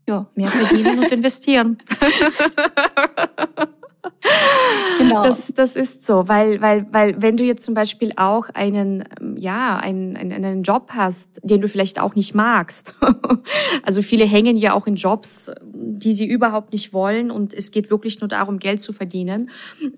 ja, 0.07 0.25
mehr 0.35 0.47
verdienen 0.47 0.99
und 0.99 1.11
investieren. 1.11 1.77
Genau. 4.97 5.23
Das, 5.23 5.47
das 5.53 5.75
ist 5.75 6.05
so, 6.05 6.27
weil, 6.27 6.61
weil, 6.61 6.85
weil 6.91 7.21
wenn 7.21 7.37
du 7.37 7.43
jetzt 7.43 7.63
zum 7.63 7.73
Beispiel 7.73 8.13
auch 8.17 8.49
einen, 8.49 9.03
ja, 9.37 9.77
einen, 9.77 10.15
einen 10.15 10.63
Job 10.63 10.91
hast, 10.93 11.39
den 11.43 11.61
du 11.61 11.67
vielleicht 11.67 11.99
auch 11.99 12.15
nicht 12.15 12.35
magst. 12.35 12.93
also 13.83 14.01
viele 14.01 14.25
hängen 14.25 14.55
ja 14.57 14.73
auch 14.73 14.85
in 14.85 14.95
Jobs, 14.95 15.51
die 15.63 16.13
sie 16.13 16.25
überhaupt 16.25 16.71
nicht 16.71 16.93
wollen 16.93 17.31
und 17.31 17.53
es 17.53 17.71
geht 17.71 17.89
wirklich 17.89 18.19
nur 18.21 18.27
darum, 18.27 18.59
Geld 18.59 18.79
zu 18.79 18.93
verdienen. 18.93 19.49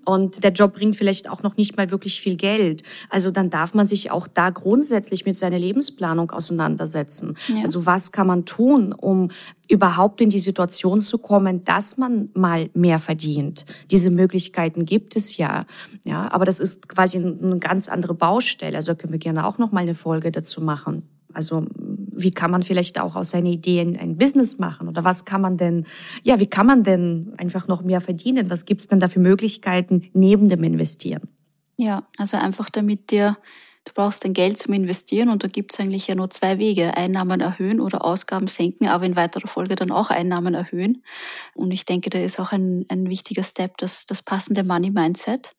Und 0.04 0.42
der 0.42 0.52
Job 0.52 0.74
bringt 0.74 0.96
vielleicht 0.96 1.28
auch 1.28 1.42
noch 1.42 1.56
nicht 1.56 1.76
mal 1.76 1.90
wirklich 1.90 2.20
viel 2.20 2.36
Geld. 2.36 2.82
Also 3.10 3.30
dann 3.30 3.50
darf 3.50 3.74
man 3.74 3.86
sich 3.86 4.10
auch 4.10 4.26
da 4.26 4.50
grundsätzlich 4.50 5.26
mit 5.26 5.36
seiner 5.36 5.58
Lebensplanung 5.58 6.30
auseinandersetzen. 6.30 7.36
Ja. 7.48 7.62
Also 7.62 7.86
was 7.86 8.12
kann 8.12 8.26
man 8.26 8.44
tun, 8.44 8.92
um 8.92 9.30
überhaupt 9.68 10.20
in 10.20 10.30
die 10.30 10.38
Situation 10.38 11.00
zu 11.00 11.18
kommen, 11.18 11.64
dass 11.64 11.96
man 11.96 12.28
mal 12.34 12.68
mehr 12.74 12.98
verdient. 12.98 13.64
Diese 13.90 14.10
Möglichkeiten 14.14 14.84
gibt 14.84 15.16
es 15.16 15.36
ja. 15.36 15.66
Ja, 16.04 16.30
aber 16.32 16.44
das 16.44 16.60
ist 16.60 16.88
quasi 16.88 17.18
eine 17.18 17.58
ganz 17.58 17.88
andere 17.88 18.14
Baustelle. 18.14 18.76
Also 18.76 18.94
können 18.94 19.12
wir 19.12 19.18
gerne 19.18 19.46
auch 19.46 19.58
noch 19.58 19.72
mal 19.72 19.80
eine 19.80 19.94
Folge 19.94 20.30
dazu 20.30 20.60
machen. 20.60 21.08
Also 21.32 21.66
wie 22.16 22.30
kann 22.30 22.50
man 22.50 22.62
vielleicht 22.62 23.00
auch 23.00 23.16
aus 23.16 23.30
seinen 23.30 23.46
Ideen 23.46 23.98
ein 23.98 24.16
Business 24.16 24.58
machen 24.58 24.88
oder 24.88 25.04
was 25.04 25.24
kann 25.24 25.40
man 25.40 25.56
denn, 25.56 25.84
ja, 26.22 26.38
wie 26.38 26.46
kann 26.46 26.66
man 26.66 26.84
denn 26.84 27.32
einfach 27.38 27.66
noch 27.66 27.82
mehr 27.82 28.00
verdienen? 28.00 28.50
Was 28.50 28.64
gibt's 28.64 28.88
denn 28.88 29.00
da 29.00 29.08
für 29.08 29.20
Möglichkeiten 29.20 30.04
neben 30.12 30.48
dem 30.48 30.62
Investieren? 30.62 31.28
Ja, 31.76 32.06
also 32.16 32.36
einfach 32.36 32.70
damit 32.70 33.10
dir 33.10 33.36
Du 33.84 33.92
brauchst 33.92 34.24
dein 34.24 34.32
Geld 34.32 34.56
zum 34.56 34.72
Investieren 34.72 35.28
und 35.28 35.44
da 35.44 35.48
gibt 35.48 35.72
es 35.72 35.80
eigentlich 35.80 36.06
ja 36.06 36.14
nur 36.14 36.30
zwei 36.30 36.58
Wege. 36.58 36.96
Einnahmen 36.96 37.40
erhöhen 37.40 37.80
oder 37.80 38.04
Ausgaben 38.04 38.46
senken, 38.46 38.88
aber 38.88 39.04
in 39.04 39.14
weiterer 39.14 39.46
Folge 39.46 39.76
dann 39.76 39.90
auch 39.90 40.08
Einnahmen 40.08 40.54
erhöhen. 40.54 41.04
Und 41.54 41.70
ich 41.70 41.84
denke, 41.84 42.08
da 42.08 42.18
ist 42.18 42.40
auch 42.40 42.52
ein, 42.52 42.86
ein 42.88 43.10
wichtiger 43.10 43.42
Step 43.42 43.76
das, 43.76 44.06
das 44.06 44.22
passende 44.22 44.64
Money 44.64 44.90
Mindset. 44.90 45.54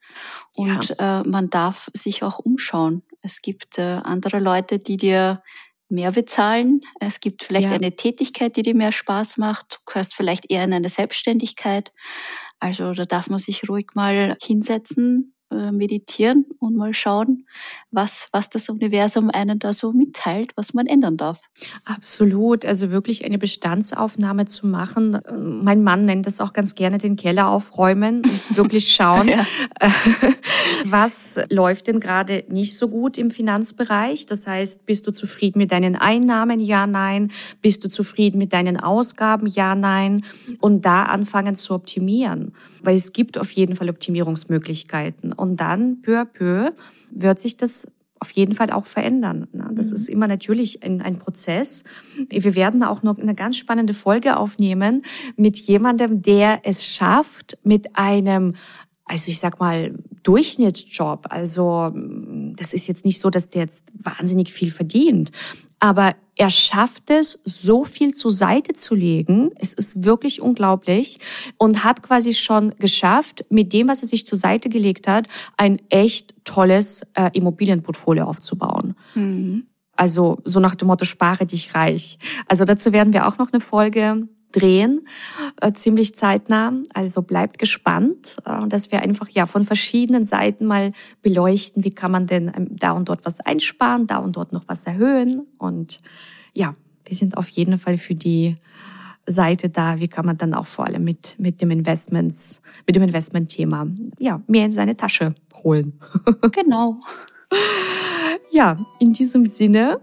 Und 0.56 0.96
ja. 0.98 1.22
äh, 1.22 1.24
man 1.28 1.52
darf 1.52 1.88
sich 1.94 2.24
auch 2.24 2.40
umschauen. 2.40 3.04
Es 3.22 3.44
gibt 3.44 3.78
äh, 3.78 4.00
andere 4.04 4.40
Leute, 4.40 4.80
die 4.80 4.98
dir 4.98 5.44
mehr 5.88 6.12
bezahlen. 6.12 6.82
Es 7.00 7.20
gibt 7.20 7.44
vielleicht 7.44 7.70
ja. 7.70 7.76
eine 7.76 7.96
Tätigkeit, 7.96 8.56
die 8.56 8.64
dir 8.64 8.76
mehr 8.76 8.92
Spaß 8.92 9.38
macht. 9.38 9.76
Du 9.76 9.92
gehörst 9.92 10.16
vielleicht 10.16 10.50
eher 10.50 10.64
in 10.64 10.74
eine 10.74 10.90
Selbstständigkeit. 10.90 11.94
Also 12.60 12.94
da 12.94 13.06
darf 13.06 13.30
man 13.30 13.38
sich 13.38 13.70
ruhig 13.70 13.90
mal 13.94 14.36
hinsetzen, 14.42 15.35
meditieren 15.50 16.46
und 16.60 16.76
mal 16.76 16.94
schauen, 16.94 17.46
was, 17.92 18.28
was 18.32 18.50
das 18.50 18.68
Universum 18.70 19.30
einen 19.30 19.60
da 19.60 19.74
so 19.74 19.94
mitteilt, 19.94 20.52
was 20.56 20.74
man 20.74 20.88
ändern 20.88 21.18
darf. 21.18 21.42
Absolut. 21.86 22.66
Also 22.66 22.92
wirklich 22.92 23.26
eine 23.26 23.38
Bestandsaufnahme 23.38 24.46
zu 24.46 24.68
machen. 24.68 25.20
Mein 25.64 25.84
Mann 25.84 26.06
nennt 26.06 26.26
das 26.26 26.42
auch 26.42 26.54
ganz 26.54 26.76
gerne 26.76 26.98
den 26.98 27.16
Keller 27.16 27.48
aufräumen 27.48 28.22
und 28.24 28.42
wirklich 28.58 28.94
schauen, 28.94 29.28
ja. 29.28 29.46
was 30.86 31.40
läuft 31.50 31.88
denn 31.88 32.00
gerade 32.00 32.44
nicht 32.50 32.78
so 32.78 32.90
gut 32.90 33.18
im 33.18 33.32
Finanzbereich. 33.32 34.26
Das 34.26 34.48
heißt, 34.48 34.86
bist 34.86 35.08
du 35.08 35.12
zufrieden 35.12 35.60
mit 35.60 35.72
deinen 35.72 35.96
Einnahmen? 35.96 36.60
Ja, 36.60 36.88
nein. 36.88 37.32
Bist 37.62 37.84
du 37.84 37.90
zufrieden 37.90 38.38
mit 38.38 38.52
deinen 38.52 38.80
Ausgaben? 38.80 39.48
Ja, 39.48 39.76
nein. 39.76 40.26
Und 40.60 40.86
da 40.86 41.04
anfangen 41.04 41.56
zu 41.56 41.74
optimieren. 41.74 42.54
Weil 42.82 42.96
es 42.96 43.14
gibt 43.14 43.38
auf 43.38 43.52
jeden 43.52 43.76
Fall 43.76 43.90
Optimierungsmöglichkeiten. 43.90 45.34
Und 45.36 45.60
dann 45.60 46.02
peu 46.02 46.20
à 46.20 46.26
peu 46.26 46.72
wird 47.12 47.40
sich 47.40 47.58
das 47.58 47.88
auf 48.20 48.32
jeden 48.32 48.56
Fall 48.56 48.72
auch 48.72 48.86
verändern. 48.86 49.48
Ne? 49.52 49.70
Das 49.74 49.90
mhm. 49.90 49.94
ist 49.94 50.08
immer 50.08 50.28
natürlich 50.28 50.84
ein, 50.84 51.02
ein 51.02 51.20
Prozess. 51.20 51.84
Wir 52.30 52.56
werden 52.56 52.84
auch 52.84 53.04
noch 53.04 53.18
eine 53.18 53.36
ganz 53.36 53.58
spannende 53.58 53.94
Folge 53.94 54.38
aufnehmen 54.38 55.04
mit 55.36 55.58
jemandem, 55.58 56.22
der 56.22 56.62
es 56.64 56.86
schafft, 56.86 57.58
mit 57.64 57.96
einem 57.96 58.56
also 59.08 59.30
ich 59.30 59.40
sag 59.40 59.60
mal, 59.60 59.94
Durchschnittsjob. 60.24 61.28
Also 61.30 61.92
das 62.56 62.74
ist 62.74 62.88
jetzt 62.88 63.06
nicht 63.06 63.20
so, 63.20 63.30
dass 63.30 63.52
der 63.52 63.62
jetzt 63.62 63.92
wahnsinnig 63.94 64.52
viel 64.52 64.72
verdient. 64.72 65.32
Aber 65.80 66.16
er 66.36 66.50
schafft 66.50 67.10
es, 67.10 67.40
so 67.44 67.86
viel 67.86 68.14
zur 68.14 68.32
Seite 68.32 68.74
zu 68.74 68.94
legen. 68.94 69.52
Es 69.56 69.74
ist 69.74 70.04
wirklich 70.04 70.42
unglaublich 70.42 71.20
und 71.58 71.84
hat 71.84 72.04
quasi 72.04 72.34
schon 72.34 72.76
geschafft, 72.78 73.46
mit 73.50 73.72
dem, 73.72 73.88
was 73.88 74.02
er 74.02 74.08
sich 74.08 74.26
zur 74.26 74.38
Seite 74.38 74.70
gelegt 74.70 75.08
hat, 75.08 75.28
ein 75.58 75.80
echt 75.90 76.34
tolles 76.44 77.04
äh, 77.14 77.30
Immobilienportfolio 77.34 78.26
aufzubauen. 78.26 78.96
Mhm. 79.16 79.68
Also 79.96 80.40
so 80.44 80.60
nach 80.60 80.76
dem 80.76 80.90
Motto, 80.90 81.06
spare 81.06 81.46
dich 81.46 81.74
reich. 81.74 82.20
Also 82.48 82.66
dazu 82.66 82.92
werden 82.92 83.14
wir 83.14 83.28
auch 83.28 83.38
noch 83.38 83.54
eine 83.54 83.62
Folge 83.62 84.28
drehen, 84.56 85.08
äh, 85.62 85.74
ziemlich 85.74 86.16
zeitnah. 86.16 86.74
Also 86.94 87.22
bleibt 87.22 87.60
gespannt, 87.60 88.38
äh, 88.46 88.68
dass 88.68 88.92
wir 88.92 89.02
einfach 89.02 89.30
ja 89.30 89.46
von 89.46 89.64
verschiedenen 89.64 90.26
Seiten 90.26 90.66
mal 90.66 90.94
beleuchten, 91.22 91.84
wie 91.84 91.92
kann 91.92 92.12
man 92.12 92.28
denn 92.28 92.52
ähm, 92.56 92.68
da 92.72 92.92
und 92.92 93.10
dort 93.10 93.26
was 93.26 93.40
einsparen, 93.40 94.08
da 94.08 94.18
und 94.18 94.38
dort 94.38 94.54
noch 94.54 94.64
was 94.68 94.86
erhöhen. 94.86 95.48
Und 95.58 96.02
ja, 96.54 96.74
wir 97.06 97.16
sind 97.16 97.38
auf 97.38 97.50
jeden 97.50 97.80
Fall 97.80 97.98
für 97.98 98.16
die 98.16 98.58
Seite 99.28 99.70
da, 99.70 100.00
wie 100.00 100.08
kann 100.08 100.26
man 100.26 100.38
dann 100.38 100.54
auch 100.54 100.68
vor 100.68 100.86
allem 100.86 101.04
mit, 101.04 101.36
mit 101.40 101.62
dem 101.62 101.72
Investments, 101.72 102.62
mit 102.86 102.96
dem 102.96 103.04
Investmentthema, 103.04 103.88
ja, 104.20 104.42
mehr 104.48 104.66
in 104.66 104.72
seine 104.72 104.96
Tasche 104.96 105.36
holen. 105.64 106.00
Genau. 106.52 107.02
ja, 108.52 108.78
in 109.00 109.14
diesem 109.14 109.46
Sinne 109.46 110.00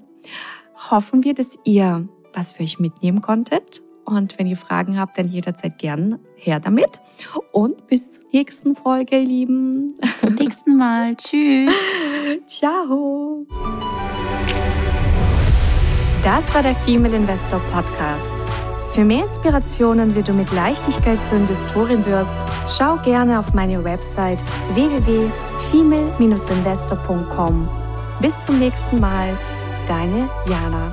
hoffen 0.90 1.24
wir, 1.24 1.34
dass 1.34 1.58
ihr 1.64 2.08
was 2.32 2.52
für 2.52 2.62
euch 2.62 2.78
mitnehmen 2.78 3.20
konntet 3.20 3.82
und 4.04 4.38
wenn 4.38 4.46
ihr 4.46 4.56
Fragen 4.56 4.98
habt, 4.98 5.18
dann 5.18 5.28
jederzeit 5.28 5.78
gern 5.78 6.18
her 6.36 6.60
damit. 6.60 7.00
Und 7.52 7.86
bis 7.86 8.14
zur 8.14 8.24
nächsten 8.32 8.74
Folge, 8.74 9.18
ihr 9.18 9.26
Lieben. 9.26 9.94
Bis 10.00 10.18
zum 10.18 10.34
nächsten 10.34 10.76
Mal. 10.76 11.14
Tschüss. 11.16 11.74
Ciao. 12.46 13.46
Das 16.24 16.54
war 16.54 16.62
der 16.62 16.74
Female 16.76 17.16
Investor 17.16 17.60
Podcast. 17.72 18.32
Für 18.92 19.04
mehr 19.04 19.24
Inspirationen, 19.24 20.14
wie 20.14 20.22
du 20.22 20.32
mit 20.34 20.52
Leichtigkeit 20.52 21.18
zur 21.24 21.38
Investorin 21.38 22.04
wirst, 22.04 22.30
schau 22.68 22.96
gerne 22.96 23.38
auf 23.38 23.54
meine 23.54 23.82
Website 23.82 24.44
www.female-investor.com. 24.74 27.70
Bis 28.20 28.34
zum 28.44 28.58
nächsten 28.58 29.00
Mal, 29.00 29.34
deine 29.88 30.28
Jana. 30.46 30.92